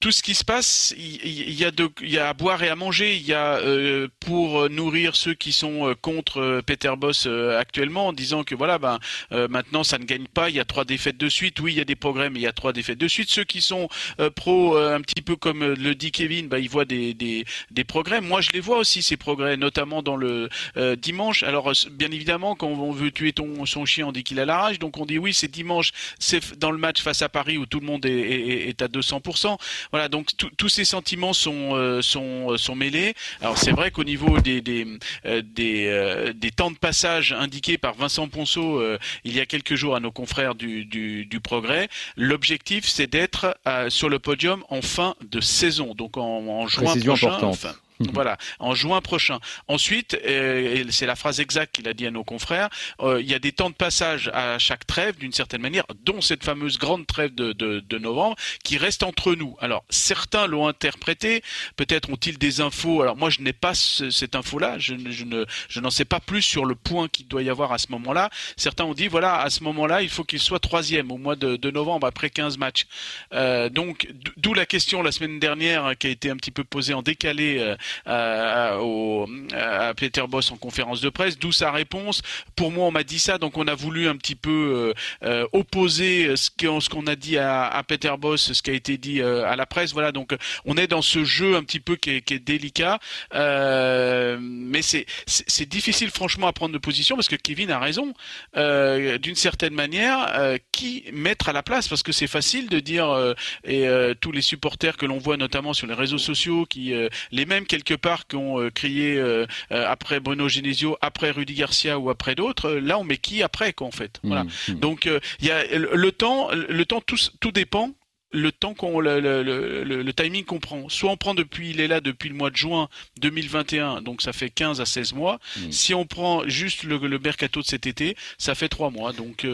tout 0.03 0.11
ce 0.11 0.21
qui 0.21 0.35
se 0.35 0.45
passe, 0.45 0.93
il 0.99 1.53
y, 1.53 1.65
a 1.65 1.71
y 2.03 2.19
a 2.19 2.29
à 2.29 2.35
boire 2.35 2.61
et 2.65 2.69
à 2.69 2.75
manger. 2.75 3.15
Il 3.15 3.25
y 3.25 3.33
a 3.33 3.59
euh, 3.59 4.09
pour 4.19 4.69
nourrir 4.69 5.15
ceux 5.15 5.33
qui 5.33 5.53
sont 5.53 5.89
euh, 5.89 5.95
contre 5.95 6.41
euh, 6.41 6.61
Peter 6.61 6.93
Boss 6.99 7.29
actuellement, 7.57 8.09
en 8.09 8.13
disant 8.13 8.43
que 8.43 8.57
voilà, 8.57 8.79
ben 8.79 8.99
maintenant 9.31 9.85
ça 9.85 9.99
ne 9.99 10.05
gagne 10.05 10.27
pas. 10.27 10.51
Il 10.51 10.57
y 10.57 10.61
a 10.61 10.65
trois 10.65 10.85
défaites 10.85 11.19
de 11.19 11.29
suite. 11.29 11.61
Oui, 11.61 11.75
il 11.75 11.79
y 11.79 11.81
a 11.81 11.85
des 11.85 11.95
progrès, 11.95 12.31
mais 12.31 12.41
il 12.41 12.43
y 12.43 12.49
a 12.49 12.53
trois 12.53 12.73
défaites 12.73 12.99
de 12.99 13.07
suite. 13.07 13.31
Ceux 13.31 13.45
qui 13.45 13.63
sont 13.63 13.89
pro, 14.35 14.77
un 14.77 15.01
petit 15.03 15.23
peu 15.23 15.37
comme 15.37 15.65
le 15.65 15.95
dit 15.95 16.11
Kevin, 16.11 16.49
ben, 16.49 16.59
ils 16.59 16.69
voient 16.69 16.85
des, 16.85 17.15
des, 17.15 17.45
des, 17.71 17.85
progrès. 17.85 18.21
Moi, 18.21 18.41
je 18.41 18.51
les 18.51 18.61
vois 18.61 18.79
aussi 18.79 19.03
ces 19.03 19.17
progrès, 19.17 19.57
notamment 19.57 20.03
dans 20.03 20.17
le 20.17 20.49
dimanche. 20.97 21.45
Alors, 21.45 21.71
bien 21.93 22.11
évidemment, 22.11 22.57
quand 22.57 22.67
on 22.67 22.91
veut 22.91 23.13
tuer 23.13 23.33
ton 23.33 23.65
son 23.67 23.87
chien, 23.87 24.09
on 24.09 24.13
dit 24.13 24.25
qu'il 24.25 24.41
a 24.41 24.47
la 24.47 24.59
rage. 24.59 24.81
Donc 24.81 24.99
on 24.99 25.07
dit 25.07 25.19
oui, 25.19 25.33
c'est 25.33 25.51
dimanche, 25.51 25.93
c'est 26.19 26.59
dans 26.59 26.73
le 26.73 26.79
match 26.79 27.01
face 27.03 27.23
à 27.23 27.29
Paris 27.29 27.57
où 27.57 27.67
tout 27.67 27.79
le 27.79 27.87
monde 27.87 28.05
est, 28.05 28.11
est, 28.11 28.69
est 28.69 28.83
à 28.83 28.89
200%. 28.89 29.59
Voilà, 29.93 30.09
donc 30.09 30.31
tous 30.57 30.69
ces 30.71 30.87
sentiments 30.87 31.35
sont 31.35 31.77
euh, 31.77 32.01
sont 32.01 32.53
euh, 32.53 32.57
sont 32.57 32.75
mêlés. 32.75 33.15
Alors 33.43 33.59
c'est 33.59 33.73
vrai 33.73 33.91
qu'au 33.91 34.05
niveau 34.05 34.41
des 34.41 34.63
des 34.63 34.87
euh, 35.27 35.43
des, 35.45 36.33
des, 36.35 36.51
temps 36.51 36.71
de 36.71 36.79
passage 36.79 37.33
indiqués 37.33 37.77
par 37.77 37.95
Vincent 37.95 38.27
Ponceau 38.29 38.83
il 39.25 39.37
y 39.37 39.41
a 39.41 39.47
quelques 39.47 39.75
jours 39.75 39.95
à 39.95 40.01
nos 40.01 40.11
confrères 40.11 40.55
du 40.55 40.87
du, 40.87 41.27
du 41.27 41.41
Progrès, 41.41 41.89
l'objectif 42.17 42.89
c'est 42.89 43.07
d'être 43.07 43.59
sur 43.89 44.09
le 44.09 44.19
podium 44.19 44.65
en 44.71 44.81
fin 44.81 45.15
de 45.31 45.41
saison, 45.41 45.95
donc 45.95 46.17
en, 46.17 46.23
en 46.23 46.67
juin 46.69 46.97
prochain. 46.99 47.39
Enfin. 47.43 47.75
Voilà, 48.13 48.37
en 48.59 48.75
juin 48.75 49.01
prochain. 49.01 49.39
Ensuite, 49.69 50.15
et 50.15 50.85
c'est 50.91 51.07
la 51.07 51.17
phrase 51.17 51.41
exacte 51.41 51.77
qu'il 51.77 51.89
a 51.89 51.95
dit 51.95 52.07
à 52.07 52.11
nos 52.11 52.25
confrères, 52.25 52.69
euh, 53.01 53.21
il 53.21 53.31
y 53.31 53.35
a 53.35 53.39
des 53.39 53.53
temps 53.53 53.71
de 53.71 53.75
passage 53.75 54.31
à 54.35 54.59
chaque 54.59 54.87
trêve, 54.87 55.17
d'une 55.19 55.33
certaine 55.33 55.61
manière, 55.61 55.85
dont 56.05 56.21
cette 56.21 56.45
fameuse 56.45 56.79
grande 56.79 57.07
trêve 57.07 57.35
de, 57.35 57.53
de, 57.53 57.81
de 57.81 57.99
novembre, 57.99 58.37
qui 58.65 58.77
reste 58.79 59.03
entre 59.03 59.35
nous. 59.35 59.57
Alors, 59.61 59.85
certains 59.89 60.47
l'ont 60.47 60.67
interprété, 60.67 61.43
peut-être 61.77 62.11
ont-ils 62.11 62.39
des 62.39 62.61
infos. 62.61 63.03
Alors 63.03 63.17
moi, 63.17 63.31
je 63.31 63.41
n'ai 63.41 63.53
pas 63.53 63.75
cette 63.75 64.35
info-là, 64.35 64.79
je, 64.79 64.95
je, 65.11 65.25
ne, 65.25 65.45
je 65.69 65.81
n'en 65.81 65.91
sais 65.91 66.05
pas 66.05 66.21
plus 66.21 66.43
sur 66.43 66.65
le 66.65 66.75
point 66.75 67.09
qu'il 67.09 67.29
doit 67.29 67.43
y 67.43 67.51
avoir 67.51 67.73
à 67.73 67.79
ce 67.79 67.87
moment-là. 67.91 68.31
Certains 68.57 68.85
ont 68.85 68.95
dit, 68.95 69.09
voilà, 69.09 69.41
à 69.41 69.51
ce 69.51 69.63
moment-là, 69.65 70.03
il 70.03 70.09
faut 70.09 70.25
qu'il 70.25 70.41
soit 70.41 70.61
troisième 70.61 71.11
au 71.11 71.19
mois 71.19 71.37
de, 71.37 71.57
de 71.57 71.71
novembre 71.71 72.07
après 72.07 72.31
15 72.31 72.59
matchs. 72.59 72.87
Euh, 73.33 73.69
donc, 73.69 74.09
d'où 74.37 74.55
la 74.55 74.67
question 74.67 75.03
la 75.03 75.13
semaine 75.13 75.39
dernière 75.39 75.97
qui 75.99 76.07
a 76.07 76.11
été 76.11 76.31
un 76.31 76.37
petit 76.37 76.51
peu 76.51 76.65
posée 76.65 76.95
en 76.95 77.03
décalé 77.03 77.59
euh, 77.59 77.77
euh, 78.07 78.79
au, 78.79 79.29
à 79.53 79.95
Peter 79.95 80.25
Boss 80.29 80.51
en 80.51 80.57
conférence 80.57 81.01
de 81.01 81.09
presse, 81.09 81.39
d'où 81.39 81.53
sa 81.53 81.71
réponse. 81.71 82.23
Pour 82.57 82.71
moi, 82.71 82.87
on 82.87 82.91
m'a 82.91 83.05
dit 83.05 83.19
ça, 83.19 83.39
donc 83.39 83.59
on 83.59 83.67
a 83.67 83.75
voulu 83.75 84.09
un 84.09 84.17
petit 84.17 84.35
peu 84.35 84.51
euh, 84.51 85.29
euh, 85.29 85.47
opposer 85.53 86.35
ce 86.37 86.51
qu'on 86.89 87.07
a 87.07 87.17
dit 87.17 87.39
à, 87.39 87.67
à, 87.67 87.83
Peter 87.83 88.13
Boss, 88.19 88.53
ce 88.53 88.63
qui 88.63 88.71
a 88.71 88.75
été 88.75 88.97
dit 88.97 89.21
à 89.23 89.57
la 89.57 89.67
presse. 89.67 89.93
Voilà, 89.93 90.13
donc 90.13 90.35
on 90.65 90.77
est 90.77 90.87
dans 90.87 91.03
ce 91.03 91.25
jeu 91.25 91.57
un 91.57 91.63
petit 91.63 91.81
peu 91.81 91.97
qui 91.97 92.11
est, 92.11 92.21
qui 92.23 92.35
est 92.35 92.39
délicat, 92.39 92.99
mais 93.33 94.83
c'est 94.83 95.07
c'est 95.27 95.69
difficile 95.69 96.11
franchement 96.11 96.47
à 96.47 96.53
prendre 96.53 96.73
de 96.73 96.79
position 96.79 97.17
parce 97.17 97.29
que 97.29 97.37
Kevin 97.37 97.71
a 97.71 97.79
raison. 97.79 98.15
D'une 98.55 99.37
certaine 99.37 99.75
manière, 99.75 100.59
qui 100.73 101.05
mettre 101.13 101.49
à 101.49 101.53
la 101.53 101.63
place? 101.63 101.89
Parce 101.89 102.03
que 102.03 102.13
c'est 102.13 102.27
facile 102.27 102.69
de 102.69 102.81
dire 102.81 103.35
et 103.65 103.87
tous 104.21 104.33
les 104.33 104.43
supporters 104.43 104.97
que 104.97 105.07
l'on 105.07 105.19
voit 105.19 105.37
notamment 105.37 105.73
sur 105.73 105.87
les 105.87 105.95
réseaux 105.95 106.19
sociaux, 106.19 106.67
qui 106.67 106.95
les 107.31 107.47
mêmes 107.47 107.67
quelque 107.73 107.95
part 107.95 108.26
qui 108.26 108.37
ont 108.37 108.61
euh, 108.61 108.71
crié 108.71 109.17
euh, 109.17 109.47
euh, 109.73 109.87
après 109.88 110.21
Bruno 110.21 110.47
Genesio, 110.47 110.99
après 111.00 111.31
Rudy 111.31 111.55
Garcia 111.55 111.99
ou 111.99 112.11
après 112.11 112.35
d'autres, 112.35 112.71
là 112.71 112.99
on 112.99 113.05
met 113.05 113.17
qui 113.17 113.43
après 113.43 113.73
quoi 113.73 113.87
en 113.87 113.91
fait. 113.91 114.21
Voilà. 114.23 114.45
Mmh, 114.45 114.49
mmh. 114.69 114.75
Donc 114.75 115.09
il 115.41 115.47
y 115.47 115.50
a 115.50 115.64
le 115.75 116.12
temps, 116.12 116.50
le 116.52 116.85
temps 116.85 117.00
tout, 117.00 117.17
tout 117.41 117.50
dépend 117.50 117.91
le 118.33 118.53
temps 118.53 118.75
qu'on 118.75 119.01
le, 119.01 119.21
le, 119.21 119.43
le, 119.85 120.12
timing 120.12 120.45
qu'on 120.45 120.61
prend. 120.61 120.89
Soit 120.89 121.11
on 121.11 121.17
prend 121.17 121.35
depuis 121.35 121.71
il 121.71 121.81
est 121.81 121.89
là 121.89 122.01
depuis 122.01 122.29
le 122.29 122.35
mois 122.35 122.51
de 122.51 122.57
juin 122.57 122.89
2021, 123.21 124.03
donc 124.03 124.23
ça 124.23 124.33
fait 124.33 124.51
15 124.51 124.81
à 124.81 124.87
16 124.87 125.15
mois. 125.15 125.39
Mmh. 125.57 125.73
Si 125.73 125.95
on 125.95 126.05
prend 126.07 126.47
juste 126.47 126.85
le, 126.85 126.99
mercato 127.19 127.61
de 127.61 127.67
cet 127.67 127.87
été, 127.87 128.17
ça 128.39 128.55
fait 128.55 128.69
3 128.69 128.91
mois. 128.91 129.12
Donc 129.12 129.47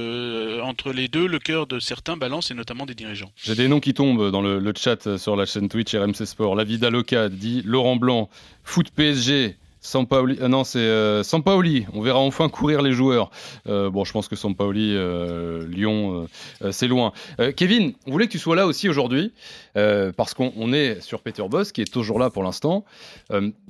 entre 0.62 0.92
les 0.92 1.08
deux, 1.08 1.26
le 1.26 1.38
cœur 1.38 1.66
de 1.66 1.80
certains 1.80 2.16
balance 2.16 2.50
et 2.50 2.54
notamment 2.54 2.86
des 2.86 2.94
dirigeants. 2.94 3.32
J'ai 3.36 3.54
des 3.54 3.68
noms 3.68 3.80
qui 3.80 3.94
tombent 3.94 4.30
dans 4.30 4.42
le, 4.42 4.72
chat 4.76 5.16
sur 5.16 5.36
la 5.36 5.46
chaîne 5.46 5.68
Twitch 5.68 5.94
RMC 5.94 6.24
Sport. 6.24 6.54
La 6.54 6.64
Vida 6.64 6.90
Loca 6.90 7.28
dit 7.28 7.62
Laurent 7.64 7.96
Blanc, 7.96 8.28
foot 8.64 8.90
PSG. 8.90 9.56
Sampaoli, 9.80 10.38
euh, 10.40 10.48
non, 10.48 10.64
c'est 10.64 10.78
euh, 10.78 11.22
Sampaoli. 11.22 11.86
On 11.92 12.00
verra 12.00 12.18
enfin 12.18 12.48
courir 12.48 12.82
les 12.82 12.92
joueurs. 12.92 13.30
Euh, 13.68 13.90
bon, 13.90 14.04
je 14.04 14.12
pense 14.12 14.28
que 14.28 14.36
Sampaoli, 14.36 14.94
euh, 14.94 15.66
Lyon, 15.68 16.26
euh, 16.62 16.72
c'est 16.72 16.88
loin. 16.88 17.12
Kevin, 17.56 17.92
on 18.06 18.12
voulait 18.12 18.26
que 18.26 18.32
tu 18.32 18.38
sois 18.38 18.56
là 18.56 18.66
aussi 18.66 18.88
aujourd'hui 18.88 19.32
parce 19.74 20.34
qu'on 20.34 20.72
est 20.72 21.00
sur 21.00 21.22
Peter 21.22 21.44
Boss, 21.48 21.72
qui 21.72 21.82
est 21.82 21.92
toujours 21.92 22.18
là 22.18 22.30
pour 22.30 22.42
l'instant. 22.42 22.84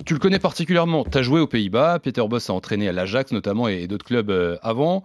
tu 0.05 0.13
le 0.13 0.19
connais 0.19 0.39
particulièrement. 0.39 1.03
Tu 1.03 1.17
as 1.17 1.21
joué 1.21 1.39
aux 1.39 1.47
Pays-Bas. 1.47 1.99
Peter 1.99 2.23
Boss 2.27 2.49
a 2.49 2.53
entraîné 2.53 2.89
à 2.89 2.91
l'Ajax 2.91 3.31
notamment 3.31 3.67
et, 3.67 3.87
d'autres 3.87 4.05
clubs 4.05 4.59
avant. 4.63 5.03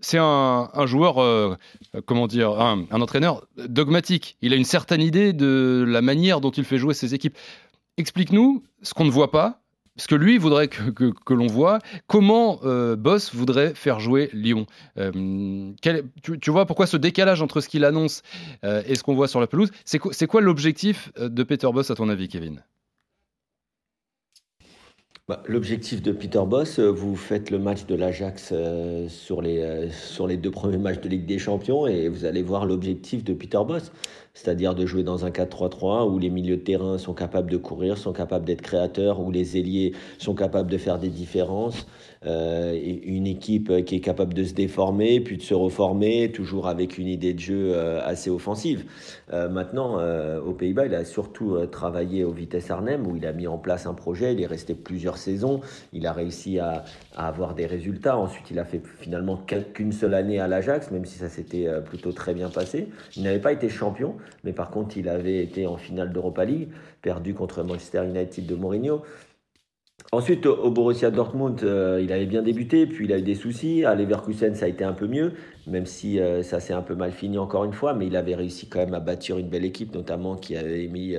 c'est 0.00 0.18
un, 0.18 0.86
joueur, 0.86 1.58
comment 2.06 2.26
dire, 2.26 2.58
un 2.58 3.00
entraîneur 3.00 3.46
dogmatique. 3.56 4.36
Il 4.40 4.52
a 4.52 4.56
une 4.56 4.64
certaine 4.64 5.02
idée 5.02 5.32
de 5.32 5.84
la 5.86 6.00
manière 6.00 6.40
dont 6.40 6.50
il 6.50 6.64
fait 6.64 6.78
jouer 6.78 6.94
ses 6.94 7.14
équipes. 7.14 7.36
Explique-nous 7.98 8.62
ce 8.82 8.94
qu'on 8.94 9.04
ne 9.04 9.10
voit 9.10 9.30
pas, 9.30 9.60
parce 9.98 10.06
que 10.06 10.14
lui 10.14 10.38
voudrait 10.38 10.68
que, 10.68 11.34
l'on 11.34 11.48
voit 11.48 11.80
comment 12.06 12.60
euh, 12.62 12.94
Boss 12.94 13.34
voudrait 13.34 13.74
faire 13.74 13.98
jouer 13.98 14.30
Lyon. 14.32 14.64
Euh, 14.96 15.72
tu, 16.22 16.50
vois 16.52 16.66
pourquoi 16.66 16.86
ce 16.86 16.96
décalage 16.96 17.42
entre 17.42 17.60
ce 17.60 17.68
qu'il 17.68 17.84
annonce 17.84 18.22
euh, 18.62 18.80
et 18.86 18.94
ce 18.94 19.02
qu'on 19.02 19.16
voit 19.16 19.26
sur 19.26 19.40
la 19.40 19.48
pelouse 19.48 19.72
C'est 19.84 19.98
quoi 19.98 20.40
l'objectif 20.40 21.10
de 21.18 21.42
Peter 21.42 21.68
Boss 21.72 21.90
à 21.90 21.96
ton 21.96 22.08
avis, 22.08 22.28
Kevin? 22.28 22.62
Bah, 25.28 25.42
L'objectif 25.46 26.00
de 26.00 26.10
Peter 26.12 26.40
Boss, 26.46 26.78
euh, 26.78 26.88
vous 26.90 27.14
faites 27.14 27.50
le 27.50 27.58
match 27.58 27.84
de 27.84 27.94
l'Ajax 27.94 28.48
euh, 28.52 29.08
sur, 29.10 29.42
les, 29.42 29.58
euh, 29.58 29.90
sur 29.90 30.26
les 30.26 30.38
deux 30.38 30.50
premiers 30.50 30.78
matchs 30.78 31.00
de 31.02 31.08
Ligue 31.10 31.26
des 31.26 31.38
Champions 31.38 31.86
et 31.86 32.08
vous 32.08 32.24
allez 32.24 32.42
voir 32.42 32.64
l'objectif 32.64 33.24
de 33.24 33.34
Peter 33.34 33.60
Boss. 33.66 33.92
C'est-à-dire 34.32 34.74
de 34.74 34.86
jouer 34.86 35.02
dans 35.02 35.26
un 35.26 35.30
4-3-3 35.30 36.08
où 36.08 36.18
les 36.18 36.30
milieux 36.30 36.56
de 36.56 36.62
terrain 36.62 36.96
sont 36.96 37.12
capables 37.12 37.50
de 37.50 37.58
courir, 37.58 37.98
sont 37.98 38.14
capables 38.14 38.46
d'être 38.46 38.62
créateurs, 38.62 39.20
où 39.20 39.30
les 39.30 39.58
ailiers 39.58 39.92
sont 40.16 40.34
capables 40.34 40.70
de 40.70 40.78
faire 40.78 40.98
des 40.98 41.08
différences, 41.08 41.86
une 42.24 43.26
équipe 43.26 43.84
qui 43.84 43.96
est 43.96 44.00
capable 44.00 44.34
de 44.34 44.44
se 44.44 44.54
déformer, 44.54 45.20
puis 45.20 45.36
de 45.36 45.42
se 45.42 45.54
reformer, 45.54 46.32
toujours 46.32 46.66
avec 46.66 46.98
une 46.98 47.06
idée 47.06 47.34
de 47.34 47.38
jeu 47.38 47.72
euh, 47.74 48.00
assez 48.04 48.30
offensive. 48.30 48.84
Euh, 49.32 49.48
maintenant, 49.48 49.98
euh, 49.98 50.40
aux 50.40 50.52
Pays-Bas, 50.52 50.86
il 50.86 50.94
a 50.94 51.04
surtout 51.04 51.54
euh, 51.54 51.66
travaillé 51.66 52.24
au 52.24 52.30
Vitesse 52.30 52.70
Arnhem, 52.70 53.06
où 53.06 53.16
il 53.16 53.26
a 53.26 53.32
mis 53.32 53.46
en 53.46 53.58
place 53.58 53.86
un 53.86 53.94
projet, 53.94 54.32
il 54.32 54.40
est 54.40 54.46
resté 54.46 54.74
plusieurs 54.74 55.18
saisons, 55.18 55.60
il 55.92 56.06
a 56.06 56.12
réussi 56.12 56.58
à, 56.58 56.84
à 57.16 57.28
avoir 57.28 57.54
des 57.54 57.66
résultats. 57.66 58.16
Ensuite, 58.16 58.50
il 58.50 58.58
a 58.58 58.64
fait 58.64 58.80
finalement 58.98 59.40
qu'une 59.74 59.92
seule 59.92 60.14
année 60.14 60.40
à 60.40 60.48
l'Ajax, 60.48 60.90
même 60.90 61.04
si 61.04 61.18
ça 61.18 61.28
s'était 61.28 61.66
plutôt 61.84 62.12
très 62.12 62.34
bien 62.34 62.48
passé. 62.48 62.88
Il 63.16 63.22
n'avait 63.22 63.40
pas 63.40 63.52
été 63.52 63.68
champion, 63.68 64.14
mais 64.44 64.52
par 64.52 64.70
contre, 64.70 64.96
il 64.96 65.08
avait 65.08 65.42
été 65.42 65.66
en 65.66 65.76
finale 65.76 66.12
d'Europa 66.12 66.44
League, 66.44 66.68
perdu 67.02 67.34
contre 67.34 67.62
Manchester 67.62 68.04
United 68.04 68.46
de 68.46 68.54
Mourinho. 68.54 69.02
Ensuite, 70.10 70.46
au 70.46 70.70
Borussia 70.70 71.10
Dortmund, 71.10 71.62
euh, 71.64 72.00
il 72.02 72.12
avait 72.12 72.24
bien 72.24 72.42
débuté, 72.42 72.86
puis 72.86 73.04
il 73.04 73.12
a 73.12 73.18
eu 73.18 73.22
des 73.22 73.34
soucis. 73.34 73.84
À 73.84 73.94
Leverkusen, 73.94 74.54
ça 74.54 74.64
a 74.64 74.68
été 74.68 74.82
un 74.82 74.94
peu 74.94 75.06
mieux. 75.06 75.32
Même 75.68 75.86
si 75.86 76.18
ça 76.42 76.60
s'est 76.60 76.72
un 76.72 76.82
peu 76.82 76.94
mal 76.94 77.12
fini 77.12 77.38
encore 77.38 77.64
une 77.64 77.72
fois, 77.72 77.94
mais 77.94 78.06
il 78.06 78.16
avait 78.16 78.34
réussi 78.34 78.66
quand 78.68 78.78
même 78.78 78.94
à 78.94 79.00
bâtir 79.00 79.38
une 79.38 79.48
belle 79.48 79.64
équipe, 79.64 79.94
notamment 79.94 80.36
qui 80.36 80.56
avait 80.56 80.86
mis 80.88 81.14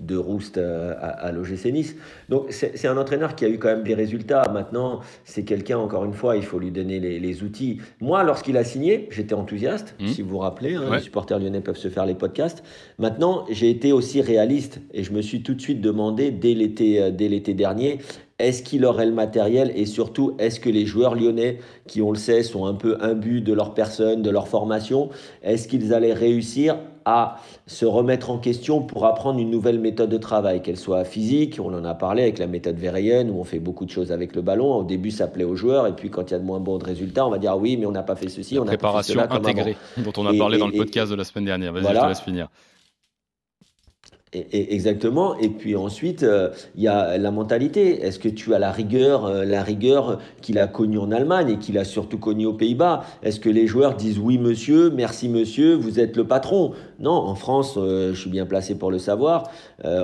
de 0.00 0.16
Roust 0.16 0.58
à, 0.58 0.92
à 0.92 1.32
l'OGC 1.32 1.66
Nice. 1.66 1.96
Donc 2.28 2.46
c'est 2.50 2.86
un 2.86 2.96
entraîneur 2.96 3.34
qui 3.34 3.44
a 3.44 3.48
eu 3.48 3.58
quand 3.58 3.68
même 3.68 3.82
des 3.82 3.94
résultats. 3.94 4.50
Maintenant, 4.52 5.00
c'est 5.24 5.44
quelqu'un, 5.44 5.78
encore 5.78 6.04
une 6.04 6.12
fois, 6.12 6.36
il 6.36 6.42
faut 6.42 6.58
lui 6.58 6.70
donner 6.70 7.00
les, 7.00 7.42
outils. 7.42 7.80
Moi, 8.00 8.22
lorsqu'il 8.24 8.56
a 8.56 8.64
signé, 8.64 9.08
j'étais 9.10 9.34
enthousiaste, 9.34 9.94
mmh. 10.00 10.06
si 10.08 10.22
vous 10.22 10.30
vous 10.30 10.38
rappelez, 10.38 10.74
hein, 10.74 10.88
les 10.92 11.00
supporters 11.00 11.38
lyonnais 11.38 11.60
peuvent 11.60 11.76
se 11.76 11.88
faire 11.88 12.06
les 12.06 12.14
podcasts. 12.14 12.62
Maintenant, 12.98 13.44
j'ai 13.50 13.70
été 13.70 13.92
aussi 13.92 14.20
réaliste 14.20 14.80
et 14.92 15.04
je 15.04 15.12
me 15.12 15.22
suis 15.22 15.42
tout 15.42 15.54
de 15.54 15.60
suite 15.60 15.80
demandé 15.80 16.30
dès 16.30 16.54
l'été 16.54 17.54
dernier, 17.54 17.98
est-ce 18.40 18.62
qu'il 18.62 18.84
aurait 18.84 19.06
le 19.06 19.12
matériel 19.12 19.72
et 19.74 19.86
surtout 19.86 20.34
est-ce 20.38 20.60
que 20.60 20.70
les 20.70 20.86
joueurs 20.86 21.14
lyonnais, 21.14 21.58
qui 21.86 22.02
on 22.02 22.10
le 22.10 22.18
sait 22.18 22.42
sont 22.42 22.66
un 22.66 22.74
peu 22.74 22.96
imbus 23.00 23.40
de 23.40 23.52
leur 23.52 23.74
personne, 23.74 24.22
de 24.22 24.30
leur 24.30 24.48
formation, 24.48 25.10
est-ce 25.42 25.68
qu'ils 25.68 25.94
allaient 25.94 26.12
réussir 26.12 26.76
à 27.04 27.38
se 27.66 27.86
remettre 27.86 28.30
en 28.30 28.38
question 28.38 28.82
pour 28.82 29.06
apprendre 29.06 29.38
une 29.38 29.50
nouvelle 29.50 29.78
méthode 29.78 30.10
de 30.10 30.18
travail, 30.18 30.62
qu'elle 30.62 30.76
soit 30.76 31.04
physique, 31.04 31.58
on 31.62 31.72
en 31.72 31.84
a 31.84 31.94
parlé 31.94 32.22
avec 32.22 32.38
la 32.38 32.46
méthode 32.46 32.76
Verheyen 32.76 33.28
où 33.28 33.40
on 33.40 33.44
fait 33.44 33.58
beaucoup 33.58 33.86
de 33.86 33.90
choses 33.90 34.12
avec 34.12 34.34
le 34.36 34.42
ballon. 34.42 34.74
Au 34.74 34.84
début, 34.84 35.10
ça 35.10 35.26
plaît 35.26 35.44
aux 35.44 35.56
joueurs 35.56 35.86
et 35.86 35.92
puis 35.92 36.10
quand 36.10 36.30
il 36.30 36.32
y 36.32 36.36
a 36.36 36.38
de 36.38 36.44
moins 36.44 36.60
bons 36.60 36.78
résultats, 36.78 37.26
on 37.26 37.30
va 37.30 37.38
dire 37.38 37.56
oui, 37.56 37.76
mais 37.76 37.86
on 37.86 37.92
n'a 37.92 38.02
pas 38.02 38.16
fait 38.16 38.28
ceci, 38.28 38.58
on 38.58 38.64
n'a 38.64 38.76
pas 38.76 39.02
fait 39.02 39.12
cela. 39.12 39.32
intégrée 39.32 39.76
dont 39.96 40.12
on 40.16 40.26
a 40.26 40.34
parlé 40.34 40.58
dans 40.58 40.68
le 40.68 40.76
podcast 40.76 41.10
de 41.10 41.16
la 41.16 41.24
semaine 41.24 41.46
dernière. 41.46 41.72
Vas-y, 41.72 41.94
je 41.94 42.00
te 42.00 42.06
laisse 42.06 42.20
finir. 42.20 42.48
Exactement. 44.32 45.36
Et 45.38 45.48
puis 45.48 45.74
ensuite, 45.74 46.22
euh, 46.22 46.50
il 46.76 46.84
y 46.84 46.88
a 46.88 47.18
la 47.18 47.32
mentalité. 47.32 48.00
Est-ce 48.02 48.20
que 48.20 48.28
tu 48.28 48.54
as 48.54 48.60
la 48.60 48.70
rigueur, 48.70 49.24
euh, 49.24 49.44
la 49.44 49.64
rigueur 49.64 50.20
qu'il 50.40 50.60
a 50.60 50.68
connue 50.68 50.98
en 50.98 51.10
Allemagne 51.10 51.50
et 51.50 51.58
qu'il 51.58 51.76
a 51.78 51.84
surtout 51.84 52.18
connue 52.18 52.46
aux 52.46 52.52
Pays-Bas? 52.52 53.02
Est-ce 53.24 53.40
que 53.40 53.50
les 53.50 53.66
joueurs 53.66 53.96
disent 53.96 54.20
oui 54.20 54.38
monsieur, 54.38 54.88
merci 54.90 55.28
monsieur, 55.28 55.74
vous 55.74 55.98
êtes 55.98 56.16
le 56.16 56.28
patron? 56.28 56.74
Non, 57.00 57.10
en 57.10 57.34
France, 57.34 57.74
euh, 57.76 58.14
je 58.14 58.20
suis 58.20 58.30
bien 58.30 58.46
placé 58.46 58.76
pour 58.76 58.92
le 58.92 58.98
savoir. 58.98 59.50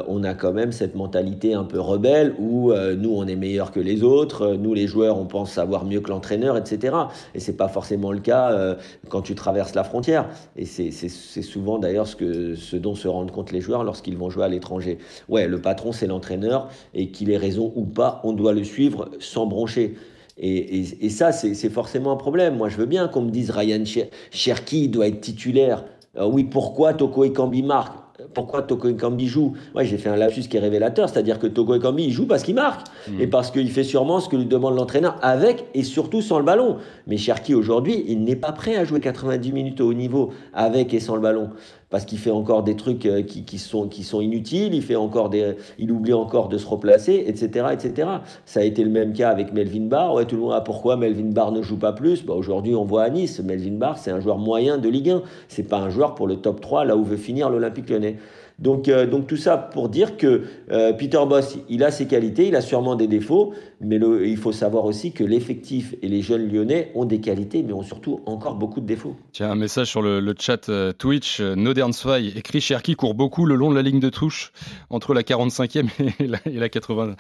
on 0.09 0.25
a 0.25 0.35
quand 0.35 0.53
même 0.53 0.73
cette 0.73 0.97
mentalité 0.97 1.55
un 1.55 1.65
peu 1.65 1.79
rebelle 1.79 2.35
où 2.39 2.73
nous 2.73 3.15
on 3.15 3.27
est 3.27 3.37
meilleur 3.37 3.71
que 3.71 3.81
les 3.81 4.03
autres, 4.03 4.55
nous 4.55 4.73
les 4.73 4.87
joueurs 4.87 5.19
on 5.19 5.27
pense 5.27 5.53
savoir 5.53 5.85
mieux 5.85 6.01
que 6.01 6.09
l'entraîneur, 6.09 6.57
etc. 6.57 6.97
Et 7.35 7.41
c'est 7.41 7.57
pas 7.57 7.69
forcément 7.69 8.11
le 8.11 8.21
cas 8.21 8.77
quand 9.11 9.21
tu 9.21 9.35
traverses 9.35 9.75
la 9.75 9.85
frontière. 9.85 10.29
Et 10.57 10.65
c'est 10.65 11.43
souvent 11.43 11.79
d'ailleurs 11.79 12.07
ce 12.07 12.17
que 12.17 12.55
ce 12.55 12.77
dont 12.77 12.95
se 12.95 13.07
rendent 13.07 13.31
compte 13.31 13.53
les 13.53 13.61
joueurs 13.61 13.85
lorsqu'ils 13.85 14.16
vont 14.17 14.31
jouer 14.31 14.45
à 14.45 14.49
l'étranger. 14.49 14.99
Ouais, 15.29 15.47
le 15.47 15.61
patron, 15.61 15.93
c'est 15.93 16.07
l'entraîneur, 16.07 16.69
et 16.95 17.11
qu'il 17.11 17.31
ait 17.31 17.37
raison 17.37 17.73
ou 17.77 17.85
pas, 17.85 18.21
on 18.25 18.33
doit 18.33 18.53
le 18.53 18.65
suivre 18.65 19.11
sans 19.21 19.47
broncher. 19.47 19.95
Et, 20.39 21.09
ça, 21.09 21.33
c'est 21.33 21.71
forcément 21.71 22.13
un 22.13 22.17
problème. 22.17 22.57
Moi, 22.57 22.69
je 22.69 22.77
veux 22.77 22.87
bien 22.87 23.09
qu'on 23.09 23.23
me 23.23 23.31
dise 23.31 23.51
Ryan 23.51 23.83
Cherky 24.31 24.89
doit 24.89 25.09
être 25.09 25.21
titulaire. 25.21 25.85
Euh, 26.19 26.27
oui, 26.27 26.45
pourquoi 26.45 26.93
Toko 26.95 27.25
Ekambi 27.25 27.63
marque? 27.63 27.95
Pourquoi 28.35 28.63
Toko 28.63 28.89
Ekambi 28.89 29.29
joue? 29.29 29.55
Ouais, 29.75 29.85
j'ai 29.87 29.97
fait 29.99 30.09
un 30.09 30.17
lapsus 30.17 30.43
qui 30.43 30.57
est 30.57 30.61
révélateur, 30.61 31.09
c'est-à-dire 31.09 31.39
que 31.39 31.47
Toko 31.47 31.75
Ekambi, 31.75 32.05
il 32.05 32.13
joue 32.13 32.27
parce 32.27 32.43
qu'il 32.43 32.55
marque 32.55 32.87
hmm. 33.09 33.21
et 33.21 33.27
parce 33.27 33.51
qu'il 33.51 33.71
fait 33.71 33.85
sûrement 33.85 34.21
ce 34.21 34.29
que 34.29 34.37
lui 34.37 34.47
demande 34.47 34.77
l'entraîneur 34.77 35.17
avec 35.23 35.67
et 35.75 35.83
surtout 35.83 36.21
sans 36.21 36.39
le 36.39 36.45
ballon. 36.45 36.77
Mais 37.07 37.17
Cherki, 37.17 37.55
aujourd'hui, 37.55 38.05
il 38.07 38.25
n'est 38.25 38.37
pas 38.37 38.53
prêt 38.53 38.77
à 38.77 38.85
jouer 38.85 39.01
90 39.01 39.53
minutes 39.53 39.81
au 39.81 39.89
haut 39.89 39.95
niveau 39.95 40.33
avec 40.53 40.93
et 40.93 41.01
sans 41.01 41.15
le 41.15 41.23
ballon 41.23 41.51
parce 41.91 42.05
qu'il 42.05 42.19
fait 42.19 42.31
encore 42.31 42.63
des 42.63 42.77
trucs 42.77 43.07
euh, 43.07 43.23
qui, 43.23 43.59
sont, 43.59 44.21
inutiles, 44.21 44.75
il, 44.75 44.83
fait 44.83 44.97
encore 44.97 45.31
des, 45.31 45.57
il 45.79 45.93
oublie 45.93 46.13
encore 46.13 46.49
de 46.49 46.59
se 46.59 46.67
replacer, 46.67 47.25
etc., 47.27 47.67
etc. 47.73 48.09
Ça 48.45 48.61
a 48.61 48.63
été 48.65 48.83
le 48.83 48.91
même 48.91 49.13
cas 49.13 49.31
avec 49.31 49.53
Melvin 49.53 49.87
Barr. 49.87 50.15
Ouais, 50.15 50.25
tout 50.25 50.37
le 50.37 50.43
monde 50.43 50.53
a 50.53 50.61
pourquoi 50.61 50.97
Melvin 50.97 51.31
Barr 51.31 51.53
ne 51.53 51.63
joue 51.63 51.79
pas 51.79 51.93
plus? 51.93 52.25
Bah, 52.25 52.35
Aujourd'hui, 52.35 52.75
on 52.75 52.85
voit 52.85 53.05
à 53.05 53.11
Nice, 53.11 53.41
Melvin 53.41 53.77
Barr, 53.77 53.99
c'est 53.99 54.11
un 54.11 54.21
joueur 54.21 54.39
moyen 54.39 54.79
de 54.79 54.89
Ligue 54.89 55.11
1. 55.11 55.23
C'est 55.49 55.69
pas 55.69 55.79
un 55.79 55.91
joueur 55.91 56.15
pour 56.15 56.27
le 56.27 56.37
top 56.37 56.61
3, 56.61 56.85
là 56.85 56.97
où 56.97 57.05
veut 57.05 57.17
finir 57.17 57.51
l'Olympique 57.51 57.89
lyonnais. 57.89 58.17
Donc, 58.59 58.89
euh, 58.89 59.07
donc 59.07 59.27
tout 59.27 59.37
ça 59.37 59.59
pour 59.59 59.91
dire 59.91 60.17
que 60.17 60.45
euh, 60.71 60.93
Peter 60.95 61.21
Boss, 61.29 61.59
il 61.69 61.85
a 61.85 61.91
ses 61.91 62.07
qualités, 62.07 62.49
il 62.49 62.57
a 62.57 62.63
sûrement 62.63 62.97
des 62.97 63.07
défauts, 63.07 63.53
mais 63.83 63.97
il 63.97 64.37
faut 64.39 64.53
savoir 64.53 64.87
aussi 64.87 65.13
que 65.13 65.25
l'effectif 65.25 65.95
et 66.01 66.09
les 66.09 66.23
jeunes 66.23 66.51
lyonnais 66.51 66.91
ont 66.95 67.05
des 67.05 67.21
qualités, 67.21 67.63
mais 67.63 67.75
ont 67.75 67.83
surtout 67.83 68.21
encore 68.25 68.55
beaucoup 68.55 68.81
de 68.81 68.87
défauts. 68.87 69.15
Tiens, 69.33 69.51
un 69.51 69.57
message 69.57 69.89
sur 69.89 70.01
le, 70.01 70.35
chat 70.39 70.69
euh, 70.69 70.93
Twitch. 70.93 71.41
Nodern 71.41 71.93
écrit 72.35 72.61
Cherki 72.61 72.95
court 72.95 73.15
beaucoup 73.15 73.45
le 73.45 73.57
long 73.57 73.71
de 73.71 73.75
la 73.75 73.83
ligne 73.83 74.01
de 74.01 74.09
touche 74.09 74.53
entre 74.89 75.13
la 75.13 75.23
45e 75.23 75.89
et 76.19 76.27
la, 76.27 76.39
et 76.47 76.59
la 76.59 76.71
80, 76.71 77.15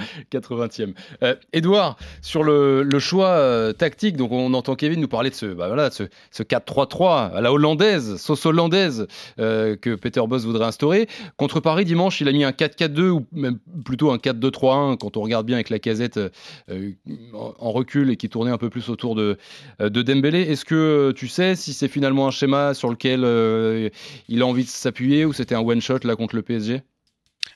e 1.22 1.36
Edouard, 1.52 1.96
sur 2.22 2.44
le, 2.44 2.88
choix 2.98 3.74
tactique, 3.74 4.16
donc 4.16 4.32
on 4.32 4.54
entend 4.54 4.74
Kevin 4.74 5.00
nous 5.00 5.08
parler 5.08 5.28
de 5.28 5.34
ce, 5.34 5.46
bah 5.46 5.66
voilà, 5.66 5.90
ce, 5.90 6.04
ce 6.30 6.42
4-3-3 6.42 7.32
à 7.32 7.40
la 7.42 7.52
hollandaise, 7.52 8.16
sauce 8.16 8.46
hollandaise 8.46 9.06
que 9.36 9.94
Peter 9.96 10.22
Boss 10.26 10.44
voudrait 10.44 10.64
instaurer. 10.64 11.08
Contre 11.36 11.60
Paris, 11.60 11.84
dimanche, 11.84 12.20
il 12.20 12.28
a 12.28 12.32
mis 12.32 12.44
un 12.44 12.50
4-4-2 12.50 13.08
ou 13.08 13.26
même 13.32 13.58
plutôt 13.84 14.10
un 14.10 14.16
4-2-3-1 14.16 14.96
quand 14.98 15.16
on 15.16 15.22
regarde 15.22 15.46
bien 15.46 15.56
avec 15.56 15.70
la 15.70 15.78
casette 15.78 16.18
euh, 16.18 16.92
en 17.34 17.72
recul 17.72 18.10
et 18.10 18.16
qui 18.16 18.28
tournait 18.28 18.50
un 18.50 18.58
peu 18.58 18.70
plus 18.70 18.88
autour 18.88 19.14
de, 19.14 19.36
euh, 19.80 19.88
de 19.88 20.02
Dembélé. 20.02 20.42
Est-ce 20.42 20.64
que 20.64 21.12
tu 21.16 21.28
sais 21.28 21.54
si 21.54 21.72
c'est 21.72 21.88
finalement 21.88 22.26
un 22.26 22.30
schéma 22.30 22.74
sur 22.74 22.90
lequel 22.90 23.22
euh, 23.24 23.88
il 24.28 24.42
a 24.42 24.46
envie 24.46 24.64
de 24.64 24.68
s'appuyer 24.68 25.24
ou 25.24 25.32
c'était 25.32 25.54
un 25.54 25.60
one-shot 25.60 26.00
là 26.04 26.16
contre 26.16 26.36
le 26.36 26.42
PSG 26.42 26.82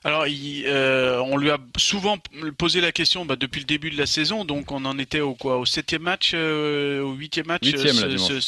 alors, 0.03 0.25
euh, 0.27 1.19
on 1.19 1.37
lui 1.37 1.51
a 1.51 1.59
souvent 1.77 2.17
posé 2.57 2.81
la 2.81 2.91
question 2.91 3.23
bah, 3.23 3.35
depuis 3.35 3.59
le 3.59 3.65
début 3.65 3.91
de 3.91 3.97
la 3.97 4.07
saison, 4.07 4.45
donc 4.45 4.71
on 4.71 4.83
en 4.85 4.97
était 4.97 5.19
au 5.19 5.35
quoi, 5.35 5.57
au 5.59 5.65
septième 5.65 6.01
match, 6.01 6.31
euh, 6.33 7.01
au 7.01 7.13
huitième 7.13 7.45
match, 7.45 7.67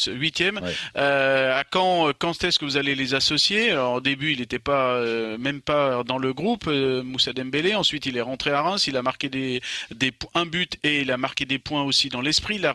huitième. 0.07 0.59
Euh, 0.97 1.59
à 1.59 1.63
quand, 1.63 2.11
quand 2.17 2.43
est-ce 2.43 2.57
que 2.57 2.65
vous 2.65 2.77
allez 2.77 2.95
les 2.95 3.13
associer? 3.13 3.69
Alors 3.69 3.93
au 3.93 4.01
début, 4.01 4.31
il 4.31 4.39
n'était 4.39 4.57
pas, 4.57 4.99
même 5.37 5.61
pas 5.61 6.03
dans 6.03 6.17
le 6.17 6.33
groupe, 6.33 6.65
Moussa 6.67 7.33
Dembélé. 7.33 7.75
Ensuite, 7.75 8.07
il 8.07 8.17
est 8.17 8.21
rentré 8.21 8.49
à 8.49 8.61
Reims, 8.61 8.87
il 8.87 8.97
a 8.97 9.03
marqué 9.03 9.29
des, 9.29 9.61
des 9.93 10.11
un 10.33 10.47
but 10.47 10.77
et 10.83 11.01
il 11.01 11.11
a 11.11 11.17
marqué 11.17 11.45
des 11.45 11.59
points 11.59 11.83
aussi 11.83 12.09
dans 12.09 12.21
l'esprit. 12.21 12.55
Il 12.55 12.65
a 12.65 12.73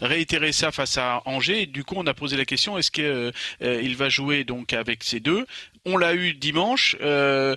réitéré 0.00 0.52
ça 0.52 0.70
face 0.70 0.96
à 0.96 1.22
Angers. 1.24 1.62
Et 1.62 1.66
du 1.66 1.82
coup, 1.82 1.96
on 1.98 2.06
a 2.06 2.14
posé 2.14 2.36
la 2.36 2.44
question 2.44 2.78
est-ce 2.78 2.92
qu'il 2.92 3.96
va 3.96 4.08
jouer 4.08 4.44
donc 4.44 4.74
avec 4.74 5.02
ces 5.02 5.18
deux? 5.18 5.44
On 5.84 5.96
l'a 5.96 6.14
eu 6.14 6.32
dimanche. 6.32 6.96
Euh, 7.00 7.56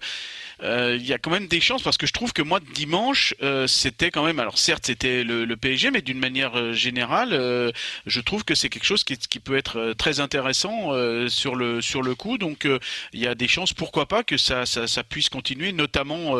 il 0.63 1.05
y 1.05 1.13
a 1.13 1.17
quand 1.17 1.31
même 1.31 1.47
des 1.47 1.59
chances 1.59 1.83
parce 1.83 1.97
que 1.97 2.07
je 2.07 2.13
trouve 2.13 2.33
que 2.33 2.41
moi 2.41 2.59
dimanche 2.73 3.35
euh, 3.41 3.67
c'était 3.67 4.11
quand 4.11 4.23
même 4.23 4.39
alors 4.39 4.57
certes 4.57 4.85
c'était 4.87 5.23
le, 5.23 5.53
PSG 5.55 5.91
mais 5.91 6.01
d'une 6.01 6.19
manière 6.19 6.57
euh, 6.57 6.73
générale 6.73 7.29
euh, 7.33 7.71
je 8.05 8.21
trouve 8.21 8.43
que 8.43 8.55
c'est 8.55 8.69
quelque 8.69 8.85
chose 8.85 9.03
qui, 9.03 9.17
peut 9.39 9.55
être 9.57 9.93
très 9.97 10.19
intéressant 10.19 10.91
sur 11.27 11.55
le 11.55 11.81
sur 11.81 12.01
le 12.01 12.15
coup 12.15 12.37
donc 12.37 12.67
il 13.13 13.19
y 13.19 13.27
a 13.27 13.35
des 13.35 13.47
chances 13.47 13.73
pourquoi 13.73 14.05
pas 14.05 14.23
que 14.23 14.37
ça 14.37 14.65
ça, 14.65 14.87
ça 14.87 15.03
puisse 15.03 15.27
continuer 15.27 15.73
notamment 15.73 16.35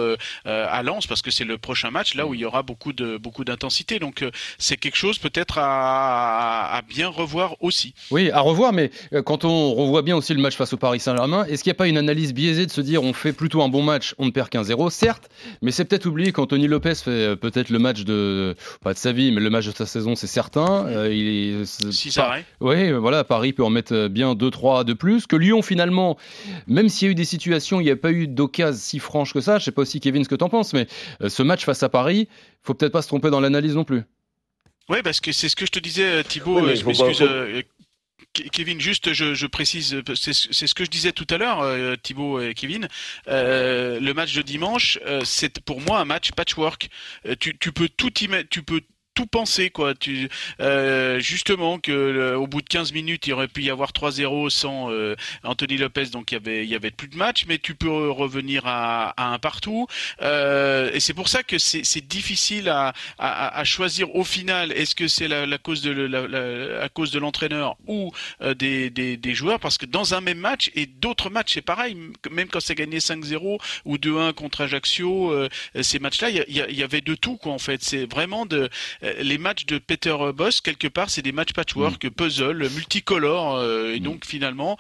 à 0.46 0.84
Lens 0.84 1.08
parce 1.08 1.22
que 1.22 1.32
c'est 1.32 1.44
le 1.44 1.58
prochain 1.58 1.92
match 1.92 2.16
là 2.16 2.26
où 2.26 2.34
il 2.34 2.40
y 2.40 2.46
aura 2.46 2.64
beaucoup 2.64 2.94
de 2.94 3.18
beaucoup 3.18 3.44
d'intensité 3.44 4.00
donc 4.00 4.24
c'est 4.58 4.78
quelque 4.78 4.96
chose 4.96 5.18
peut-être 5.18 5.58
à, 5.58 6.76
à, 6.76 6.82
bien 6.84 7.08
revoir 7.10 7.56
aussi. 7.62 7.94
Oui 8.12 8.32
à 8.32 8.40
revoir 8.40 8.74
mais 8.74 8.92
quand 9.26 9.44
on 9.44 9.74
revoit 9.74 10.02
bien 10.02 10.16
aussi 10.16 10.34
le 10.34 10.42
match 10.42 10.56
face 10.56 10.74
au 10.74 10.78
Paris 10.78 11.00
Saint-Germain 11.00 11.46
est-ce 11.46 11.64
qu'il 11.64 11.72
n'y 11.72 11.76
a 11.76 11.80
pas 11.80 11.88
une 11.88 11.98
analyse 11.98 12.34
biaisée 12.34 12.66
de 12.66 12.72
se 12.72 12.82
dire 12.82 13.04
on 13.04 13.14
fait 13.14 13.34
plutôt 13.34 13.62
un 13.64 13.70
bon 13.70 13.84
match 13.84 14.13
on 14.18 14.26
ne 14.26 14.32
perd 14.32 14.50
qu'un 14.50 14.64
zéro, 14.64 14.90
certes, 14.90 15.30
mais 15.62 15.72
c'est 15.72 15.86
peut-être 15.86 16.06
oublié 16.06 16.32
qu'Anthony 16.32 16.68
Lopez 16.68 16.96
fait 16.96 17.10
euh, 17.10 17.36
peut-être 17.36 17.70
le 17.70 17.80
match 17.80 18.04
de, 18.04 18.56
pas 18.82 18.94
de 18.94 18.98
sa 18.98 19.12
vie, 19.12 19.32
mais 19.32 19.42
le 19.42 19.50
match 19.50 19.66
de 19.66 19.72
sa 19.72 19.86
saison, 19.86 20.16
c'est 20.16 20.28
certain. 20.28 20.86
Euh, 20.88 21.14
il 21.14 21.28
est, 21.62 21.66
si 21.66 22.12
ça 22.12 22.36
Oui, 22.60 22.92
voilà, 22.92 23.24
Paris 23.24 23.54
peut 23.54 23.64
en 23.64 23.70
mettre 23.70 24.08
bien 24.08 24.34
2-3 24.34 24.84
de 24.84 24.94
plus. 24.94 25.28
Que 25.28 25.36
Lyon, 25.36 25.62
finalement, 25.62 26.18
même 26.68 26.90
s'il 26.90 27.08
y 27.08 27.10
a 27.10 27.12
eu 27.12 27.16
des 27.16 27.26
situations, 27.26 27.80
il 27.80 27.86
n'y 27.86 27.92
a 27.92 27.96
pas 27.96 28.12
eu 28.12 28.28
d'occasion 28.28 28.64
si 28.72 29.00
franche 29.00 29.34
que 29.34 29.42
ça, 29.42 29.60
je 29.60 29.66
sais 29.66 29.72
pas 29.72 29.82
aussi, 29.82 30.00
Kevin, 30.00 30.24
ce 30.24 30.30
que 30.30 30.36
tu 30.36 30.44
en 30.44 30.50
penses, 30.50 30.74
mais 30.74 30.88
euh, 31.22 31.30
ce 31.30 31.44
match 31.44 31.66
face 31.66 31.84
à 31.84 31.90
Paris, 31.90 32.28
faut 32.62 32.74
peut-être 32.74 32.92
pas 32.92 33.02
se 33.02 33.08
tromper 33.08 33.30
dans 33.30 33.40
l'analyse 33.40 33.76
non 33.76 33.84
plus. 33.84 34.04
Oui, 34.90 34.98
parce 35.04 35.22
que 35.22 35.32
c'est 35.32 35.48
ce 35.48 35.56
que 35.56 35.66
je 35.66 35.72
te 35.72 35.80
disais, 35.80 36.24
Thibaut. 36.24 36.60
je 36.60 36.86
m'excuse. 36.86 37.24
Kevin, 38.34 38.80
juste, 38.80 39.14
je, 39.14 39.46
précise, 39.46 40.02
c'est 40.16 40.34
ce 40.34 40.74
que 40.74 40.84
je 40.84 40.90
disais 40.90 41.12
tout 41.12 41.28
à 41.30 41.38
l'heure, 41.38 41.62
euh, 41.62 41.96
Thibaut 41.96 42.42
et 42.42 42.56
Kevin. 42.56 42.88
Euh, 43.28 44.00
le 44.00 44.14
match 44.16 44.34
de 44.34 44.42
dimanche, 44.42 44.98
euh, 45.06 45.22
c'est 45.24 45.60
pour 45.60 45.82
moi 45.82 46.00
un 46.00 46.06
match 46.06 46.32
patchwork. 46.32 46.90
tu, 47.40 47.56
tu 47.58 47.72
peux 47.72 47.88
tout 47.90 48.10
tu 48.10 48.64
peux 48.64 48.82
tout 49.14 49.26
penser 49.26 49.70
quoi. 49.70 49.94
Tu 49.96 50.30
euh, 50.60 51.20
justement 51.20 51.80
que 51.80 52.36
au 52.36 52.48
bout 52.48 52.62
de 52.62 52.68
15 52.68 52.94
minutes 52.94 53.28
il 53.28 53.34
aurait 53.34 53.48
pu 53.48 53.64
y 53.64 53.70
avoir 53.70 53.92
3-0 53.92 54.50
sans 54.50 54.92
euh, 54.92 55.16
Anthony 55.44 55.78
Lopez 55.78 56.06
donc 56.08 56.32
il 56.32 56.36
y 56.36 56.38
avait 56.38 56.64
il 56.64 56.70
y 56.70 56.76
avait 56.76 56.92
plus 56.92 57.08
de 57.08 57.18
match 57.18 57.46
mais 57.48 57.58
tu 57.58 57.76
peux 57.76 58.10
revenir 58.10 58.66
à, 58.66 59.10
à 59.18 59.34
un 59.34 59.40
partout. 59.40 59.88
Euh, 60.22 60.92
et 60.94 61.00
c'est 61.00 61.14
pour 61.14 61.30
ça 61.30 61.44
que 61.44 61.58
c'est 61.58 62.08
difficile 62.08 62.70
à, 62.70 62.94
à, 63.18 63.60
à, 63.60 63.64
choisir 63.64 64.16
au 64.16 64.24
final 64.24 64.72
est-ce 64.72 64.96
que 64.96 65.08
c'est 65.08 65.28
la, 65.28 65.46
la, 65.46 65.58
cause 65.58 65.82
de 65.82 65.92
la, 65.92 66.28
la, 66.28 66.84
à 66.84 66.90
cause 66.90 67.12
de 67.12 67.20
l'entraîneur 67.20 67.76
ou 67.88 68.12
euh, 68.42 68.54
des, 68.54 68.90
des, 68.90 69.18
des, 69.18 69.34
joueurs 69.34 69.60
parce 69.60 69.78
que 69.78 69.86
dans 69.86 70.14
un 70.14 70.22
même 70.22 70.38
match 70.38 70.72
et 70.76 70.86
d'autres 70.86 71.30
matchs 71.30 71.54
c'est 71.54 71.62
pareil 71.62 71.98
même 72.32 72.48
quand 72.48 72.60
c'est 72.60 72.76
gagné 72.76 73.00
5-0 73.00 73.60
ou 73.86 73.98
2-1 73.98 74.34
contre 74.34 74.62
Ajaccio 74.62 75.32
euh, 75.32 75.50
ces 75.82 76.00
matchs 76.00 76.22
là 76.22 76.30
il 76.30 76.38
y, 76.48 76.60
y, 76.60 76.76
y, 76.76 76.84
avait 76.84 77.02
de 77.02 77.16
tout 77.16 77.38
quoi 77.38 77.52
en 77.52 77.60
fait. 77.60 77.84
C'est 77.84 78.06
vraiment 78.06 78.46
de 78.46 78.70
les 79.20 79.38
matchs 79.38 79.66
de 79.66 79.78
Peter 79.78 80.16
Boss 80.34 80.62
quelque 80.62 80.88
part 80.88 81.10
c'est 81.10 81.22
des 81.22 81.32
matchs 81.32 81.54
patchwork, 81.54 82.06
mm. 82.06 82.10
puzzle, 82.12 82.70
multicolores 82.70 83.64
et 83.64 84.00
mm. 84.00 84.04
donc 84.04 84.26
finalement, 84.26 84.78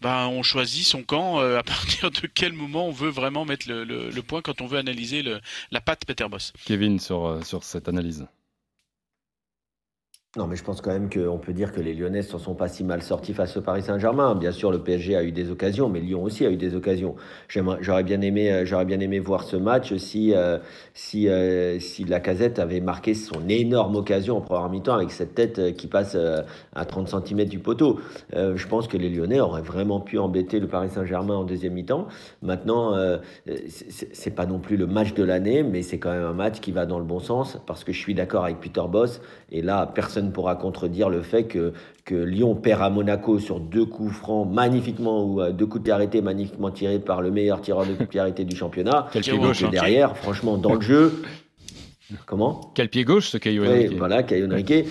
ben 0.00 0.26
on 0.28 0.42
choisit 0.42 0.86
son 0.86 1.02
camp 1.02 1.38
à 1.38 1.62
partir 1.64 2.10
de 2.10 2.26
quel 2.32 2.52
moment 2.52 2.88
on 2.88 2.92
veut 2.92 3.10
vraiment 3.10 3.44
mettre 3.44 3.68
le, 3.68 3.84
le, 3.84 4.22
point 4.22 4.42
quand 4.42 4.60
on 4.60 4.66
veut 4.66 4.78
analyser 4.78 5.22
le, 5.22 5.40
la 5.70 5.80
patte 5.80 6.04
Peter 6.06 6.26
Boss. 6.28 6.52
Kevin 6.64 6.98
sur 6.98 7.40
sur 7.44 7.64
cette 7.64 7.88
analyse. 7.88 8.26
Non, 10.36 10.46
mais 10.46 10.56
je 10.56 10.62
pense 10.62 10.82
quand 10.82 10.92
même 10.92 11.08
qu'on 11.08 11.38
peut 11.38 11.54
dire 11.54 11.72
que 11.72 11.80
les 11.80 11.94
Lyonnais 11.94 12.18
ne 12.18 12.22
s'en 12.22 12.38
sont 12.38 12.54
pas 12.54 12.68
si 12.68 12.84
mal 12.84 13.00
sortis 13.02 13.32
face 13.32 13.56
au 13.56 13.62
Paris 13.62 13.80
Saint-Germain. 13.80 14.34
Bien 14.34 14.52
sûr, 14.52 14.70
le 14.70 14.78
PSG 14.78 15.16
a 15.16 15.22
eu 15.24 15.32
des 15.32 15.50
occasions, 15.50 15.88
mais 15.88 16.00
Lyon 16.00 16.22
aussi 16.22 16.44
a 16.44 16.50
eu 16.50 16.58
des 16.58 16.74
occasions. 16.74 17.16
J'aurais 17.48 18.04
bien 18.04 18.20
aimé, 18.20 18.52
euh, 18.52 18.84
bien 18.84 19.00
aimé 19.00 19.20
voir 19.20 19.44
ce 19.44 19.56
match 19.56 19.96
si, 19.96 20.34
euh, 20.34 20.58
si, 20.92 21.30
euh, 21.30 21.80
si 21.80 22.04
avait 22.58 22.80
marqué 22.80 23.14
son 23.14 23.48
énorme 23.48 23.96
occasion 23.96 24.36
en 24.36 24.42
première 24.42 24.68
mi-temps 24.68 24.96
avec 24.96 25.12
cette 25.12 25.34
tête 25.34 25.74
qui 25.76 25.86
passe 25.86 26.14
à 26.74 26.84
30 26.84 27.08
cm 27.08 27.44
du 27.46 27.58
poteau. 27.58 27.98
je 28.34 28.66
pense 28.66 28.86
que 28.86 28.98
les 28.98 29.08
Lyonnais 29.08 29.40
auraient 29.40 29.62
vraiment 29.62 30.00
pu 30.00 30.18
embêter 30.18 30.60
le 30.60 30.66
Paris 30.66 30.90
Saint-Germain 30.90 31.36
en 31.36 31.44
deuxième 31.44 31.72
mi-temps. 31.72 32.06
Maintenant, 32.42 32.94
c'est 33.46 34.34
pas 34.34 34.44
non 34.44 34.58
plus 34.58 34.76
le 34.76 34.86
match 34.86 35.14
de 35.14 35.22
l'année, 35.24 35.62
mais 35.62 35.80
c'est 35.80 35.98
quand 35.98 36.12
même 36.12 36.24
un 36.24 36.34
match 36.34 36.60
qui 36.60 36.72
va 36.72 36.84
dans 36.84 36.98
le 36.98 37.06
bon 37.06 37.18
sens 37.18 37.58
parce 37.66 37.82
que 37.82 37.92
je 37.92 37.98
suis 37.98 38.14
d'accord 38.14 38.44
avec 38.44 38.60
Peter 38.60 38.82
Boss. 38.90 39.22
Et 39.50 39.62
là, 39.62 39.86
personne 39.86 40.17
ne 40.22 40.30
pourra 40.30 40.56
contredire 40.56 41.08
le 41.08 41.22
fait 41.22 41.44
que, 41.44 41.72
que 42.04 42.14
Lyon 42.14 42.54
perd 42.54 42.82
à 42.82 42.90
Monaco 42.90 43.38
sur 43.38 43.60
deux 43.60 43.84
coups 43.84 44.14
francs 44.14 44.48
magnifiquement 44.50 45.24
ou 45.24 45.42
deux 45.52 45.66
coups 45.66 45.80
de 45.80 45.84
pied 45.84 45.92
arrêtés 45.92 46.22
magnifiquement 46.22 46.70
tirés 46.70 46.98
par 46.98 47.22
le 47.22 47.30
meilleur 47.30 47.60
tireur 47.60 47.84
de 47.84 47.92
coups 47.92 48.00
de 48.00 48.06
pied 48.06 48.20
arrêtés 48.20 48.44
du 48.44 48.56
championnat. 48.56 49.08
Quel 49.12 49.22
pied 49.22 49.38
gauche. 49.38 49.62
Et 49.62 49.68
derrière, 49.68 50.16
franchement, 50.16 50.56
dans 50.56 50.74
le 50.74 50.80
jeu. 50.80 51.22
Comment? 52.26 52.72
Quel 52.74 52.88
pied 52.88 53.04
gauche 53.04 53.28
ce 53.28 53.36
Caillou 53.36 53.64
oui, 53.64 53.94
Voilà, 53.96 54.22
Caillou 54.22 54.50
Henrique. 54.50 54.86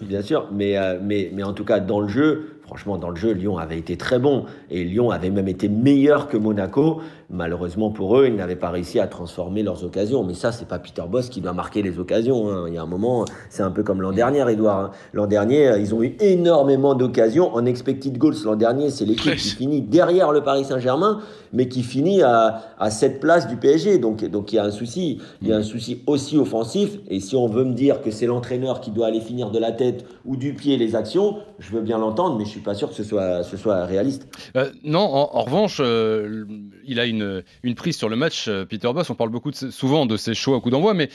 Bien 0.00 0.22
sûr, 0.22 0.48
mais, 0.52 0.76
euh, 0.76 0.98
mais, 1.00 1.30
mais 1.32 1.44
en 1.44 1.52
tout 1.52 1.64
cas, 1.64 1.78
dans 1.78 2.00
le 2.00 2.08
jeu, 2.08 2.58
franchement, 2.64 2.98
dans 2.98 3.10
le 3.10 3.16
jeu, 3.16 3.32
Lyon 3.32 3.58
avait 3.58 3.78
été 3.78 3.96
très 3.96 4.18
bon. 4.18 4.46
Et 4.70 4.84
Lyon 4.84 5.10
avait 5.10 5.30
même 5.30 5.48
été 5.48 5.68
meilleur 5.68 6.28
que 6.28 6.36
Monaco. 6.36 7.00
Malheureusement 7.30 7.90
pour 7.90 8.18
eux, 8.18 8.26
ils 8.26 8.36
n'avaient 8.36 8.56
pas 8.56 8.70
réussi 8.70 9.00
à 9.00 9.06
transformer 9.06 9.62
leurs 9.62 9.84
occasions. 9.84 10.22
Mais 10.24 10.34
ça, 10.34 10.52
c'est 10.52 10.68
pas 10.68 10.78
Peter 10.78 11.02
Boss 11.08 11.28
qui 11.28 11.40
doit 11.40 11.52
marquer 11.52 11.82
les 11.82 11.98
occasions. 11.98 12.48
Hein. 12.50 12.64
Il 12.68 12.74
y 12.74 12.78
a 12.78 12.82
un 12.82 12.86
moment, 12.86 13.24
c'est 13.50 13.62
un 13.62 13.70
peu 13.70 13.82
comme 13.82 14.00
l'an 14.00 14.12
dernier, 14.12 14.48
Edouard. 14.50 14.78
Hein. 14.78 14.90
L'an 15.12 15.26
dernier, 15.26 15.68
euh, 15.68 15.78
ils 15.78 15.94
ont 15.94 16.02
eu 16.02 16.16
énormément 16.20 16.94
d'occasions 16.94 17.54
en 17.54 17.66
expected 17.66 18.16
goals. 18.18 18.36
L'an 18.44 18.56
dernier, 18.56 18.90
c'est 18.90 19.04
l'équipe 19.04 19.34
qui 19.34 19.48
finit 19.50 19.80
derrière 19.82 20.32
le 20.32 20.42
Paris 20.42 20.64
Saint-Germain, 20.64 21.20
mais 21.52 21.68
qui 21.68 21.82
finit 21.82 22.22
à, 22.22 22.62
à 22.78 22.90
cette 22.90 23.20
place 23.20 23.46
du 23.48 23.56
PSG. 23.56 23.98
Donc, 23.98 24.24
donc 24.24 24.52
il 24.52 24.56
y 24.56 24.58
a 24.58 24.64
un 24.64 24.70
souci. 24.70 25.20
Il 25.42 25.48
y 25.48 25.52
a 25.52 25.56
un 25.56 25.62
souci 25.62 26.02
aussi 26.06 26.38
offensif. 26.38 26.98
Et 27.08 27.20
si 27.20 27.36
on 27.36 27.46
veut 27.46 27.64
me 27.64 27.74
dire 27.74 28.02
que 28.02 28.10
c'est 28.10 28.26
l'entraîneur 28.26 28.80
qui 28.80 28.90
doit 28.90 29.06
aller 29.06 29.20
finir 29.20 29.50
de 29.50 29.58
la 29.58 29.72
tête 29.72 30.06
ou 30.24 30.36
du 30.36 30.54
pied 30.54 30.76
les 30.76 30.96
actions, 30.96 31.38
je 31.58 31.70
veux 31.72 31.80
bien 31.80 31.98
l'entendre, 31.98 32.36
mais 32.36 32.44
je 32.44 32.50
suis 32.50 32.60
pas 32.60 32.74
sûr 32.74 32.88
que 32.88 32.94
ce 32.94 33.04
soit, 33.04 33.42
ce 33.42 33.56
soit 33.56 33.84
réaliste. 33.84 34.26
Euh, 34.56 34.70
non, 34.82 35.00
en, 35.00 35.42
revanche, 35.42 35.80
euh, 35.80 36.44
il 36.86 37.00
a 37.00 37.06
une, 37.06 37.13
une, 37.20 37.74
prise 37.74 37.96
sur 37.96 38.08
le 38.08 38.16
match, 38.16 38.48
euh, 38.48 38.64
Peter 38.64 38.92
Boss. 38.92 39.10
On 39.10 39.14
parle 39.14 39.30
beaucoup 39.30 39.52
souvent 39.52 40.06
de 40.06 40.16
ses 40.16 40.34
choix 40.34 40.56
à 40.56 40.60
coup 40.60 40.70
d'envoi, 40.70 40.94
mais 40.94 41.10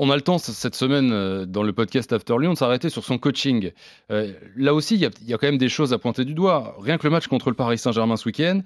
on 0.00 0.10
a 0.10 0.16
le 0.16 0.22
temps 0.22 0.38
cette 0.38 0.74
semaine 0.74 1.44
dans 1.44 1.62
le 1.62 1.72
podcast 1.72 2.12
After 2.12 2.34
Lyon 2.40 2.54
de 2.54 2.58
s'arrêter 2.58 2.90
sur 2.90 3.04
son 3.04 3.16
coaching. 3.16 3.70
là 4.08 4.74
aussi, 4.74 4.96
il 4.96 5.00
y, 5.00 5.34
a 5.34 5.38
quand 5.38 5.46
même 5.46 5.56
des 5.56 5.68
choses 5.68 5.92
à 5.92 5.98
pointer 5.98 6.24
du 6.24 6.34
doigt. 6.34 6.74
Rien 6.80 6.98
que 6.98 7.04
le 7.04 7.10
match 7.10 7.28
contre 7.28 7.48
le 7.48 7.54
Paris 7.54 7.78
Saint-Germain 7.78 8.16
ce 8.16 8.28
week-end. 8.28 8.62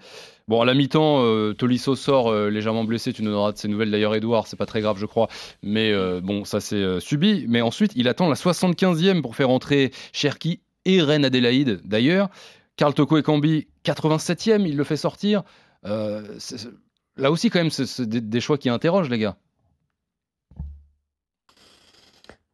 Bon, 0.48 0.62
à 0.62 0.64
la 0.64 0.72
mi-temps, 0.72 1.52
Tolisso 1.52 1.96
sort 1.96 2.32
légèrement 2.32 2.84
blessé. 2.84 3.12
Tu 3.12 3.22
nous 3.22 3.30
donneras 3.30 3.52
de 3.52 3.58
ses 3.58 3.68
nouvelles 3.68 3.90
d'ailleurs, 3.90 4.14
Edouard. 4.14 4.46
C'est 4.46 4.56
pas 4.56 4.64
très 4.64 4.80
grave, 4.80 4.96
je 4.98 5.04
crois. 5.04 5.28
Mais 5.62 5.92
bon, 6.22 6.46
ça 6.46 6.60
c'est 6.60 6.98
subi. 6.98 7.44
Mais 7.46 7.60
ensuite, 7.60 7.92
il 7.94 8.08
attend 8.08 8.30
la 8.30 8.34
75e 8.34 9.20
pour 9.20 9.36
faire 9.36 9.50
entrer 9.50 9.90
Cherki 10.14 10.60
et 10.86 11.02
Reine 11.02 11.26
Adélaïde 11.26 11.80
d'ailleurs. 11.84 12.30
Carl 12.78 12.94
Toko 12.94 13.18
et 13.18 13.22
Cambi, 13.24 13.66
87e, 13.84 14.64
il 14.66 14.76
le 14.76 14.84
fait 14.84 14.96
sortir. 14.96 15.42
Euh, 15.84 16.38
là 17.16 17.30
aussi, 17.30 17.50
quand 17.50 17.60
même, 17.60 17.70
c'est 17.70 18.02
des 18.02 18.40
choix 18.40 18.58
qui 18.58 18.68
interrogent, 18.68 19.10
les 19.10 19.18
gars. 19.18 19.36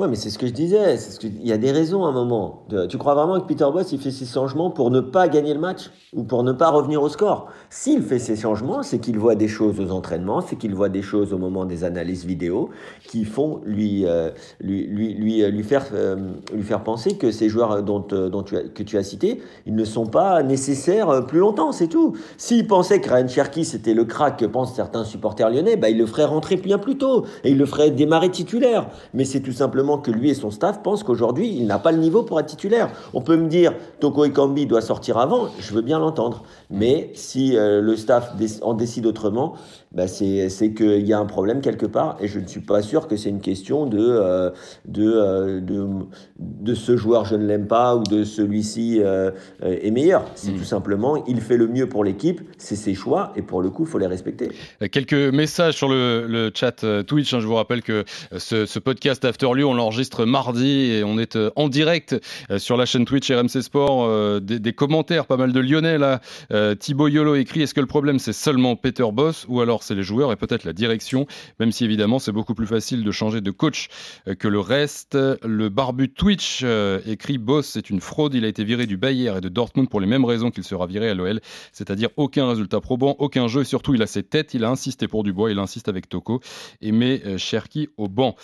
Ouais, 0.00 0.08
mais 0.08 0.16
c'est 0.16 0.30
ce 0.30 0.40
que 0.40 0.48
je 0.48 0.52
disais. 0.52 0.96
Il 1.22 1.46
y 1.46 1.52
a 1.52 1.56
des 1.56 1.70
raisons 1.70 2.04
à 2.04 2.08
un 2.08 2.12
moment. 2.12 2.66
Tu 2.90 2.98
crois 2.98 3.14
vraiment 3.14 3.40
que 3.40 3.46
Peter 3.46 3.66
Boss, 3.72 3.92
il 3.92 4.00
fait 4.00 4.10
ces 4.10 4.26
changements 4.26 4.68
pour 4.68 4.90
ne 4.90 4.98
pas 4.98 5.28
gagner 5.28 5.54
le 5.54 5.60
match 5.60 5.88
ou 6.12 6.24
pour 6.24 6.42
ne 6.42 6.50
pas 6.50 6.70
revenir 6.70 7.00
au 7.00 7.08
score? 7.08 7.46
S'il 7.70 8.02
fait 8.02 8.18
ces 8.18 8.34
changements, 8.34 8.82
c'est 8.82 8.98
qu'il 8.98 9.20
voit 9.20 9.36
des 9.36 9.46
choses 9.46 9.78
aux 9.78 9.92
entraînements, 9.92 10.40
c'est 10.40 10.56
qu'il 10.56 10.74
voit 10.74 10.88
des 10.88 11.02
choses 11.02 11.32
au 11.32 11.38
moment 11.38 11.64
des 11.64 11.84
analyses 11.84 12.24
vidéo 12.24 12.70
qui 13.06 13.24
font 13.24 13.60
lui, 13.64 14.04
euh, 14.04 14.30
lui, 14.60 14.84
lui, 14.88 15.14
lui, 15.14 15.44
euh, 15.44 15.52
euh, 15.92 16.16
lui 16.52 16.62
faire 16.64 16.82
penser 16.82 17.16
que 17.16 17.30
ces 17.30 17.48
joueurs 17.48 17.84
dont, 17.84 18.00
dont 18.00 18.42
que 18.42 18.82
tu 18.82 18.98
as 18.98 19.04
cités, 19.04 19.42
ils 19.64 19.76
ne 19.76 19.84
sont 19.84 20.06
pas 20.06 20.42
nécessaires 20.42 21.24
plus 21.24 21.38
longtemps, 21.38 21.70
c'est 21.70 21.86
tout. 21.86 22.16
S'il 22.36 22.66
pensait 22.66 23.00
que 23.00 23.08
Ryan 23.08 23.28
Cherky, 23.28 23.64
c'était 23.64 23.94
le 23.94 24.04
crack 24.04 24.40
que 24.40 24.46
pensent 24.46 24.74
certains 24.74 25.04
supporters 25.04 25.50
lyonnais, 25.50 25.76
bah, 25.76 25.88
il 25.88 25.98
le 25.98 26.06
ferait 26.06 26.24
rentrer 26.24 26.56
bien 26.56 26.78
plus 26.78 26.98
tôt 26.98 27.26
et 27.44 27.52
il 27.52 27.58
le 27.58 27.66
ferait 27.66 27.92
démarrer 27.92 28.32
titulaire. 28.32 28.88
Mais 29.12 29.24
c'est 29.24 29.38
tout 29.38 29.52
simplement 29.52 29.83
que 30.02 30.10
lui 30.10 30.30
et 30.30 30.34
son 30.34 30.50
staff 30.50 30.82
pensent 30.82 31.02
qu'aujourd'hui, 31.02 31.48
il 31.48 31.66
n'a 31.66 31.78
pas 31.78 31.92
le 31.92 31.98
niveau 31.98 32.22
pour 32.22 32.40
être 32.40 32.46
titulaire. 32.46 32.90
On 33.12 33.20
peut 33.20 33.36
me 33.36 33.48
dire, 33.48 33.72
Toko 34.00 34.24
Ekambi 34.24 34.66
doit 34.66 34.80
sortir 34.80 35.18
avant, 35.18 35.48
je 35.58 35.72
veux 35.74 35.82
bien 35.82 35.98
l'entendre. 35.98 36.42
Mais 36.70 37.10
si 37.14 37.56
euh, 37.56 37.80
le 37.80 37.96
staff 37.96 38.32
en 38.62 38.74
décide 38.74 39.06
autrement, 39.06 39.54
bah 39.94 40.08
c'est 40.08 40.74
qu'il 40.74 41.06
y 41.06 41.12
a 41.12 41.18
un 41.18 41.26
problème 41.26 41.60
quelque 41.60 41.86
part. 41.86 42.16
Et 42.20 42.28
je 42.28 42.38
ne 42.38 42.46
suis 42.46 42.60
pas 42.60 42.82
sûr 42.82 43.08
que 43.08 43.16
c'est 43.16 43.30
une 43.30 43.40
question 43.40 43.86
de, 43.86 43.98
euh, 44.00 44.50
de, 44.86 45.04
euh, 45.04 45.60
de, 45.60 45.86
de, 46.38 46.74
ce 46.74 46.96
joueur, 46.96 47.24
je 47.24 47.36
ne 47.36 47.46
l'aime 47.46 47.66
pas, 47.66 47.96
ou 47.96 48.02
de 48.02 48.24
celui-ci 48.24 49.00
est 49.62 49.90
meilleur. 49.90 50.24
C'est 50.34 50.52
mm. 50.52 50.58
tout 50.58 50.64
simplement, 50.64 51.24
il 51.26 51.40
fait 51.40 51.56
le 51.56 51.68
mieux 51.68 51.88
pour 51.88 52.04
l'équipe, 52.04 52.40
c'est 52.58 52.76
ses 52.76 52.94
choix, 52.94 53.32
et 53.36 53.42
pour 53.42 53.62
le 53.62 53.70
coup, 53.70 53.84
il 53.84 53.88
faut 53.88 53.98
les 53.98 54.06
respecter. 54.06 54.50
Quelques 54.90 55.14
messages 55.14 55.74
sur 55.74 55.88
le, 55.88 56.26
le 56.28 56.50
chat 56.54 56.84
Twitch. 57.06 57.32
Hein. 57.32 57.40
je 57.40 57.46
vous 57.46 57.54
rappelle 57.54 57.82
que 57.82 58.04
ce, 58.36 58.66
ce 58.66 58.78
podcast 58.78 59.24
After 59.24 59.48
Lyon, 59.54 59.70
on 59.70 59.74
l'enregistre 59.74 60.24
mardi 60.24 60.92
et 60.92 61.04
on 61.04 61.18
est 61.18 61.38
en 61.56 61.68
direct 61.68 62.16
sur 62.58 62.76
la 62.76 62.86
chaîne 62.86 63.04
Twitch 63.04 63.30
RMC 63.30 63.62
Sport. 63.62 64.40
Des, 64.40 64.58
des 64.58 64.72
commentaires, 64.72 65.26
pas 65.26 65.36
mal 65.36 65.52
de 65.52 65.60
Lyonnais 65.60 65.98
là. 65.98 66.20
Euh, 66.52 66.74
Thibaut 66.74 67.08
Yolo 67.08 67.34
écrit 67.34 67.62
Est-ce 67.62 67.74
que 67.74 67.80
le 67.80 67.86
problème 67.86 68.18
c'est 68.18 68.32
seulement 68.32 68.76
Peter 68.76 69.06
Boss 69.12 69.46
ou 69.48 69.60
alors 69.60 69.82
c'est 69.84 69.94
les 69.94 70.02
joueurs 70.02 70.32
et 70.32 70.36
peut-être 70.36 70.64
la 70.64 70.72
direction 70.72 71.26
Même 71.60 71.72
si 71.72 71.84
évidemment 71.84 72.18
c'est 72.18 72.32
beaucoup 72.32 72.54
plus 72.54 72.66
facile 72.66 73.04
de 73.04 73.10
changer 73.10 73.40
de 73.40 73.50
coach 73.50 73.88
euh, 74.28 74.34
que 74.34 74.48
le 74.48 74.60
reste. 74.60 75.14
Le 75.14 75.68
barbu 75.68 76.10
Twitch 76.10 76.62
euh, 76.64 77.00
écrit 77.06 77.38
Boss 77.38 77.66
c'est 77.66 77.90
une 77.90 78.00
fraude. 78.00 78.34
Il 78.34 78.44
a 78.44 78.48
été 78.48 78.64
viré 78.64 78.86
du 78.86 78.96
Bayern 78.96 79.38
et 79.38 79.40
de 79.40 79.48
Dortmund 79.48 79.88
pour 79.88 80.00
les 80.00 80.06
mêmes 80.06 80.24
raisons 80.24 80.50
qu'il 80.50 80.64
sera 80.64 80.86
viré 80.86 81.08
à 81.08 81.14
l'OL, 81.14 81.40
c'est-à-dire 81.72 82.08
aucun 82.16 82.48
résultat 82.48 82.80
probant, 82.80 83.16
aucun 83.18 83.46
jeu 83.46 83.62
et 83.62 83.64
surtout 83.64 83.94
il 83.94 84.02
a 84.02 84.06
ses 84.06 84.22
têtes. 84.22 84.54
Il 84.54 84.64
a 84.64 84.70
insisté 84.70 85.08
pour 85.08 85.22
Dubois, 85.22 85.50
il 85.50 85.58
insiste 85.58 85.88
avec 85.88 86.08
Toko 86.08 86.40
et 86.80 86.92
met 86.92 87.38
Cherki 87.38 87.88
au 87.96 88.08
banc. 88.08 88.36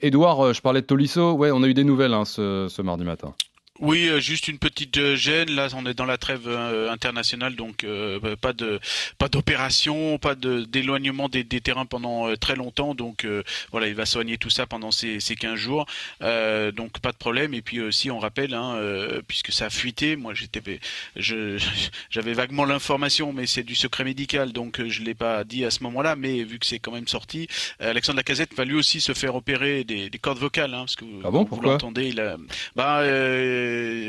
Edouard, 0.00 0.52
je 0.52 0.60
parlais 0.60 0.80
de 0.80 0.86
Tolisso. 0.86 1.32
Ouais, 1.32 1.50
on 1.50 1.62
a 1.62 1.68
eu 1.68 1.74
des 1.74 1.84
nouvelles 1.84 2.14
hein, 2.14 2.24
ce 2.24 2.82
mardi 2.82 3.04
matin. 3.04 3.34
Oui, 3.80 4.08
euh, 4.08 4.20
juste 4.20 4.46
une 4.48 4.58
petite 4.58 4.98
euh, 4.98 5.16
gêne. 5.16 5.50
Là, 5.52 5.68
on 5.74 5.86
est 5.86 5.94
dans 5.94 6.04
la 6.04 6.18
trêve 6.18 6.46
euh, 6.46 6.90
internationale, 6.90 7.56
donc 7.56 7.86
bah, 8.22 8.36
pas 8.36 8.52
de 8.52 8.78
pas 9.18 9.28
d'opération, 9.28 10.18
pas 10.18 10.34
de 10.34 10.64
d'éloignement 10.64 11.28
des, 11.28 11.44
des, 11.44 11.60
terrains 11.62 11.86
pendant 11.86 12.34
très 12.36 12.56
longtemps. 12.56 12.94
Donc 12.94 13.26
voilà, 13.70 13.88
il 13.88 13.94
va 13.94 14.06
soigner 14.06 14.36
tout 14.38 14.50
ça 14.50 14.66
pendant 14.66 14.90
ces, 14.90 15.20
ces 15.20 15.34
15 15.34 15.54
jours. 15.54 15.86
donc 16.20 16.98
pas 17.00 17.12
de 17.12 17.16
problème. 17.16 17.54
Et 17.54 17.62
puis 17.62 17.80
aussi, 17.80 18.10
on 18.10 18.18
rappelle, 18.18 18.54
hein, 18.54 18.78
puisque 19.26 19.52
ça 19.52 19.66
a 19.66 19.70
fuité, 19.70 20.16
moi 20.16 20.34
j'étais, 20.34 20.80
je 21.16 21.58
j'avais 22.10 22.34
vaguement 22.34 22.64
l'information, 22.64 23.32
mais 23.32 23.46
c'est 23.46 23.62
du 23.62 23.74
secret 23.74 24.04
médical, 24.04 24.52
donc 24.52 24.82
je 24.86 25.02
l'ai 25.02 25.14
pas 25.14 25.44
dit 25.44 25.64
à 25.64 25.70
ce 25.70 25.82
moment-là. 25.84 26.16
Mais 26.16 26.44
vu 26.44 26.58
que 26.58 26.66
c'est 26.66 26.78
quand 26.78 26.92
même 26.92 27.08
sorti, 27.08 27.48
Alexandre 27.80 28.18
Lacazette 28.18 28.54
va 28.54 28.64
lui 28.64 28.74
aussi 28.74 29.00
se 29.00 29.14
faire 29.14 29.34
opérer 29.34 29.84
des, 29.84 30.10
des 30.10 30.18
cordes 30.18 30.38
vocales, 30.38 30.74
hein, 30.74 30.80
parce 30.80 30.96
que 30.96 31.04
ah 31.24 31.30
bon, 31.30 31.44
vous 31.50 31.60
l'entendez, 31.60 32.08
il 32.08 32.20
a, 32.20 32.36
bah 32.76 33.02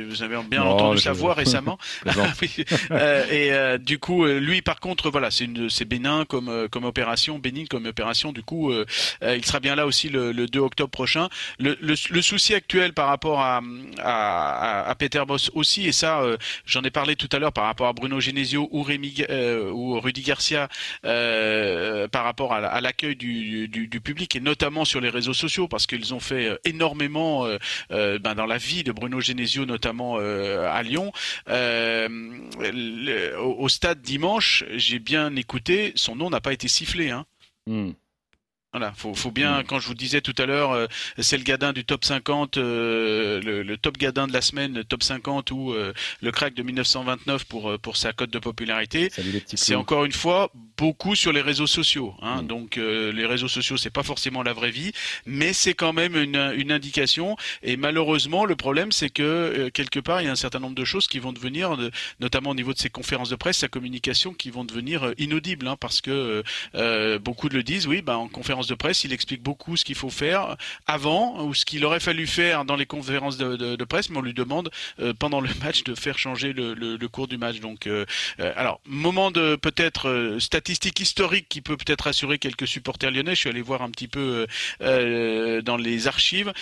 vous 0.08 0.24
avez 0.24 0.38
bien 0.50 0.64
entendu 0.64 1.00
sa 1.00 1.14
voix 1.14 1.34
récemment. 1.34 1.78
Euh, 2.92 3.26
et 3.30 3.52
euh, 3.52 3.78
du 3.78 4.00
coup, 4.00 4.26
euh, 4.26 4.40
lui, 4.40 4.62
par 4.62 4.80
contre, 4.80 5.10
voilà, 5.10 5.32
c'est 5.32 5.48
c'est 5.70 5.86
bénin 5.86 6.26
comme 6.26 6.68
comme 6.70 6.86
opération, 6.86 7.40
bénigne 7.40 7.68
comme 7.68 7.86
opération. 7.86 8.32
Du 8.32 8.44
coup, 8.44 8.74
il 9.22 9.46
sera 9.46 9.60
bien 9.60 9.76
là 9.76 9.86
aussi 9.86 10.10
le, 10.10 10.34
2 10.34 10.60
octobre 10.60 10.90
prochain. 10.90 11.30
Le, 11.60 11.78
le, 11.82 12.22
souci 12.22 12.54
actuel 12.54 12.94
par 12.94 13.08
rapport 13.08 13.40
à, 13.40 13.62
à, 14.00 14.90
à 14.90 14.96
Peter 14.96 15.24
Boss 15.28 15.52
aussi, 15.54 15.88
et 15.88 15.92
ça, 15.92 16.22
j'en 16.66 16.82
ai 16.84 16.92
parlé 16.92 17.16
tout 17.16 17.30
à 17.32 17.40
l'heure 17.40 17.54
par 17.54 17.66
rapport 17.66 17.88
à 17.88 17.94
Bruno 17.94 18.20
Genesio 18.20 18.68
ou 18.72 18.84
Rémi 18.84 19.24
ou 19.72 20.00
Rudy 20.00 20.22
Garcia, 20.22 20.68
par 21.04 22.24
rapport 22.24 22.54
à, 22.54 22.82
l'accueil 22.82 23.16
du, 23.16 23.68
du, 23.68 23.88
du, 23.88 24.02
public 24.02 24.36
et 24.36 24.40
notamment 24.40 24.86
sur 24.86 25.02
les 25.02 25.10
réseaux 25.10 25.34
sociaux, 25.34 25.68
parce 25.68 25.88
qu'ils 25.88 26.14
ont 26.14 26.20
fait 26.20 26.60
énormément 26.66 27.48
ben, 27.90 28.36
dans 28.36 28.46
la 28.46 28.58
vie 28.58 28.84
de 28.84 28.92
Bruno 28.92 29.20
Genesio 29.20 29.51
notamment 29.60 30.18
euh, 30.20 30.70
à 30.70 30.84
Lyon. 30.84 31.12
Euh, 31.50 32.08
au, 33.40 33.70
stade 33.70 34.02
dimanche, 34.02 34.64
j'ai 34.76 35.00
bien 35.00 35.36
écouté, 35.36 35.94
son 35.96 36.16
nom 36.16 36.30
n'a 36.30 36.42
pas 36.42 36.54
été 36.54 36.68
sifflé. 36.68 37.10
Hein. 37.10 37.26
Hmm. 37.68 37.92
Voilà, 38.74 38.94
faut, 38.96 39.14
faut 39.14 39.32
bien, 39.32 39.60
mm. 39.60 39.64
quand 39.66 39.80
je 39.80 39.88
vous 39.88 39.94
disais 39.94 40.22
tout 40.22 40.36
à 40.38 40.46
l'heure, 40.46 40.72
euh, 40.72 40.88
c'est 41.18 41.38
le 41.38 41.44
gadin 41.44 41.74
du 41.74 41.84
top 41.84 42.06
50, 42.06 42.56
euh, 42.56 43.42
le, 43.42 43.78
top 43.78 43.98
gadin 43.98 44.28
de 44.28 44.34
la 44.34 44.40
semaine, 44.40 44.74
le 44.74 44.86
top 44.86 45.04
50 45.04 45.52
ou 45.52 45.74
euh, 45.74 45.92
le 46.22 46.32
crack 46.32 46.54
de 46.54 46.64
1929 46.64 47.44
pour 47.46 47.78
pour 47.80 47.98
sa 47.98 48.14
cote 48.14 48.30
de 48.30 48.40
popularité. 48.40 49.12
C'est 49.46 49.76
encore 49.76 50.06
une 50.06 50.14
fois 50.14 50.52
beaucoup 50.78 51.16
sur 51.16 51.34
les 51.34 51.42
réseaux 51.42 51.68
sociaux. 51.68 52.16
Hein, 52.22 52.44
mm. 52.44 52.48
Donc 52.48 52.76
les 52.78 53.26
réseaux 53.26 53.50
sociaux, 53.50 53.76
c'est 53.76 53.90
pas 53.90 54.04
forcément 54.04 54.42
la 54.42 54.54
vraie 54.54 54.72
vie, 54.72 54.94
mais 55.26 55.52
c'est 55.52 55.74
quand 55.74 55.92
même 55.92 56.16
une, 56.16 56.54
une 56.56 56.72
indication. 56.72 57.36
Et 57.64 57.76
malheureusement, 57.76 58.46
le 58.46 58.56
problème, 58.56 58.94
c'est 58.94 59.10
que 59.10 59.68
quelque 59.74 60.00
part, 60.00 60.22
il 60.22 60.26
y 60.26 60.28
a 60.30 60.32
un 60.32 60.36
certain 60.36 60.60
nombre 60.60 60.76
de 60.76 60.86
choses 60.86 61.10
qui 61.10 61.20
vont 61.20 61.34
devenir, 61.34 61.78
notamment 62.22 62.52
au 62.52 62.56
niveau 62.56 62.74
de 62.74 62.80
ses 62.80 62.90
conférences 62.90 63.30
de 63.30 63.36
presse, 63.36 63.58
sa 63.58 63.68
communication, 63.68 64.34
qui 64.34 64.50
vont 64.50 64.64
devenir 64.64 65.14
inaudibles, 65.18 65.68
hein, 65.68 65.76
parce 65.78 66.00
que 66.00 66.42
beaucoup 67.18 67.50
le 67.50 67.64
disent. 67.64 67.86
Oui, 67.86 68.02
ben 68.02 68.16
en 68.16 68.30
conférence 68.30 68.61
de 68.68 68.76
presse, 68.76 69.04
il 69.04 69.14
explique 69.14 69.42
beaucoup 69.42 69.78
ce 69.78 69.86
qu'il 69.86 69.96
faut 69.96 70.10
faire 70.10 70.56
avant 70.88 71.44
ou 71.46 71.54
ce 71.54 71.66
qu'il 71.66 71.86
aurait 71.86 72.00
fallu 72.00 72.28
faire 72.28 72.66
dans 72.66 72.76
les 72.76 72.86
conférences 72.86 73.38
de, 73.38 73.84
presse, 73.86 74.10
mais 74.10 74.18
on 74.18 74.22
lui 74.22 74.34
demande 74.34 74.70
euh, 75.00 75.14
pendant 75.14 75.42
le 75.42 75.50
match 75.64 75.84
de 75.84 75.96
faire 75.96 76.18
changer 76.18 76.54
le, 76.54 77.08
cours 77.08 77.28
du 77.28 77.38
match. 77.38 77.60
Donc, 77.60 77.88
euh, 77.88 78.06
euh, 78.40 78.54
alors, 78.56 78.80
moment 78.86 79.32
de 79.32 79.56
peut-être 79.56 80.38
statistique 80.40 81.00
historique 81.00 81.48
qui 81.50 81.62
peut 81.62 81.78
peut-être 81.78 82.08
assurer 82.08 82.38
quelques 82.38 82.68
supporters 82.68 83.12
lyonnais. 83.12 83.36
Je 83.36 83.42
suis 83.42 83.50
allé 83.50 83.62
voir 83.62 83.82
un 83.82 83.90
petit 83.90 84.08
peu 84.08 84.48
dans 84.80 85.78
les 85.78 86.08
archives. 86.08 86.54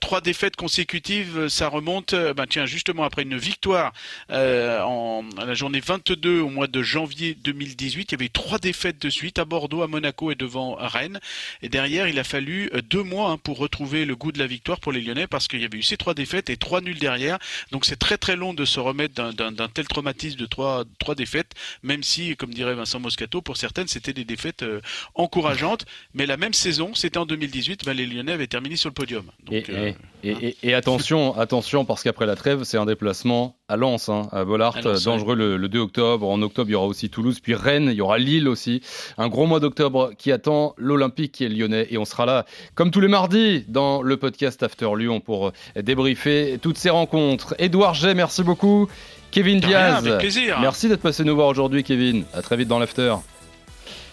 trois 0.00 0.20
défaites 0.20 0.56
consécutives, 0.56 1.48
ça 1.48 1.68
remonte, 1.68 2.14
ben 2.14 2.46
tiens, 2.48 2.66
justement 2.66 3.04
après 3.04 3.22
une 3.22 3.36
victoire 3.36 3.92
en 4.30 5.24
la 5.38 5.54
journée 5.54 5.80
22 5.80 6.40
au 6.40 6.48
mois 6.48 6.66
de 6.66 6.82
janvier 6.82 7.34
2018, 7.34 8.12
il 8.12 8.12
y 8.12 8.14
avait 8.14 8.28
trois 8.28 8.58
défaites 8.58 9.00
de 9.00 9.10
suite 9.10 9.38
à 9.38 9.44
Bordeaux, 9.44 9.82
à 9.82 9.86
Monaco 9.86 10.30
et 10.30 10.34
devant 10.34 10.76
Rennes. 10.78 11.20
Et 11.62 11.68
derrière, 11.68 12.08
il 12.08 12.18
a 12.18 12.24
fallu 12.24 12.70
euh, 12.74 12.82
deux 12.82 13.02
mois 13.02 13.30
hein, 13.30 13.38
pour 13.38 13.58
retrouver 13.58 14.04
le 14.04 14.16
goût 14.16 14.32
de 14.32 14.38
la 14.38 14.46
victoire 14.46 14.80
pour 14.80 14.92
les 14.92 15.00
Lyonnais 15.00 15.26
parce 15.26 15.48
qu'il 15.48 15.60
y 15.60 15.64
avait 15.64 15.78
eu 15.78 15.82
ces 15.82 15.96
trois 15.96 16.14
défaites 16.14 16.50
et 16.50 16.56
trois 16.56 16.80
nuls 16.80 16.98
derrière. 16.98 17.38
Donc 17.72 17.84
c'est 17.84 17.96
très 17.96 18.18
très 18.18 18.36
long 18.36 18.54
de 18.54 18.64
se 18.64 18.80
remettre 18.80 19.14
d'un 19.32 19.68
tel 19.68 19.86
traumatisme 19.88 20.38
de 20.38 20.46
trois, 20.46 20.84
trois 20.98 21.14
défaites, 21.14 21.52
même 21.82 22.02
si, 22.02 22.36
comme 22.36 22.52
dirait 22.52 22.74
Vincent 22.74 23.00
Moscato, 23.00 23.42
pour 23.42 23.56
certaines 23.56 23.88
c'était 23.88 24.12
des 24.12 24.24
défaites 24.24 24.62
euh, 24.62 24.80
encourageantes. 25.14 25.84
Mais 26.14 26.26
la 26.26 26.36
même 26.36 26.52
saison, 26.52 26.94
c'était 26.94 27.18
en 27.18 27.26
2018, 27.26 27.84
ben, 27.84 27.96
les 27.96 28.06
Lyonnais 28.06 28.32
avaient 28.32 28.46
terminé 28.46 28.76
sur 28.76 28.88
le 28.88 28.94
podium. 28.94 29.30
Euh, 29.52 29.92
et, 30.62 30.74
attention, 30.74 31.38
attention, 31.38 31.84
parce 31.84 32.02
qu'après 32.02 32.26
la 32.26 32.36
trêve, 32.36 32.64
c'est 32.64 32.78
un 32.78 32.86
déplacement 32.86 33.56
à 33.68 33.76
Lens, 33.76 34.08
hein, 34.08 34.28
à 34.32 34.44
Bollard, 34.44 34.80
dangereux 34.82 35.34
le, 35.34 35.56
le, 35.56 35.68
2 35.68 35.78
octobre. 35.78 36.28
En 36.28 36.40
octobre, 36.42 36.68
il 36.70 36.72
y 36.72 36.76
aura 36.76 36.86
aussi 36.86 37.10
Toulouse, 37.10 37.40
puis 37.40 37.54
Rennes, 37.54 37.88
il 37.90 37.96
y 37.96 38.00
aura 38.00 38.18
Lille 38.18 38.48
aussi. 38.48 38.82
Un 39.18 39.28
gros 39.28 39.46
mois 39.46 39.60
d'octobre 39.60 40.12
qui 40.16 40.32
attend 40.32 40.74
l'Olympique 40.78 41.32
qui 41.36 41.44
est 41.44 41.48
lyonnais. 41.48 41.86
Et 41.90 41.98
on 41.98 42.04
sera 42.04 42.26
là, 42.26 42.46
comme 42.74 42.90
tous 42.90 43.00
les 43.00 43.08
mardis, 43.08 43.64
dans 43.68 44.02
le 44.02 44.16
podcast 44.16 44.62
After 44.62 44.90
Lyon 44.96 45.20
pour 45.20 45.52
débriefer 45.80 46.58
toutes 46.60 46.78
ces 46.78 46.90
rencontres. 46.90 47.54
Edouard 47.58 47.94
G, 47.94 48.14
merci 48.14 48.42
beaucoup. 48.42 48.88
Kevin 49.30 49.60
Diaz, 49.60 50.02
merci 50.60 50.88
d'être 50.88 51.02
passé 51.02 51.24
nous 51.24 51.34
voir 51.34 51.48
aujourd'hui, 51.48 51.84
Kevin. 51.84 52.24
À 52.32 52.42
très 52.42 52.56
vite 52.56 52.68
dans 52.68 52.78
l'After. 52.78 53.14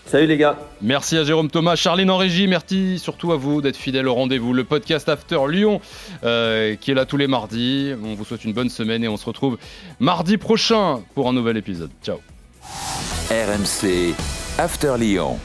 Salut 0.05 0.27
les 0.27 0.37
gars. 0.37 0.57
Merci 0.81 1.17
à 1.17 1.23
Jérôme 1.23 1.49
Thomas, 1.49 1.75
Charline 1.75 2.11
en 2.11 2.17
régie, 2.17 2.47
merci 2.47 2.99
surtout 2.99 3.31
à 3.31 3.37
vous 3.37 3.61
d'être 3.61 3.77
fidèle 3.77 4.07
au 4.07 4.13
rendez-vous. 4.13 4.53
Le 4.53 4.63
podcast 4.63 5.07
After 5.07 5.39
Lyon 5.49 5.79
euh, 6.23 6.75
qui 6.75 6.91
est 6.91 6.93
là 6.93 7.05
tous 7.05 7.17
les 7.17 7.27
mardis. 7.27 7.93
On 8.03 8.13
vous 8.13 8.25
souhaite 8.25 8.43
une 8.43 8.53
bonne 8.53 8.69
semaine 8.69 9.03
et 9.03 9.07
on 9.07 9.17
se 9.17 9.25
retrouve 9.25 9.57
mardi 9.99 10.37
prochain 10.37 11.01
pour 11.15 11.29
un 11.29 11.33
nouvel 11.33 11.57
épisode. 11.57 11.89
Ciao. 12.03 12.19
RMC 13.31 14.13
After 14.59 14.95
Lyon. 14.99 15.39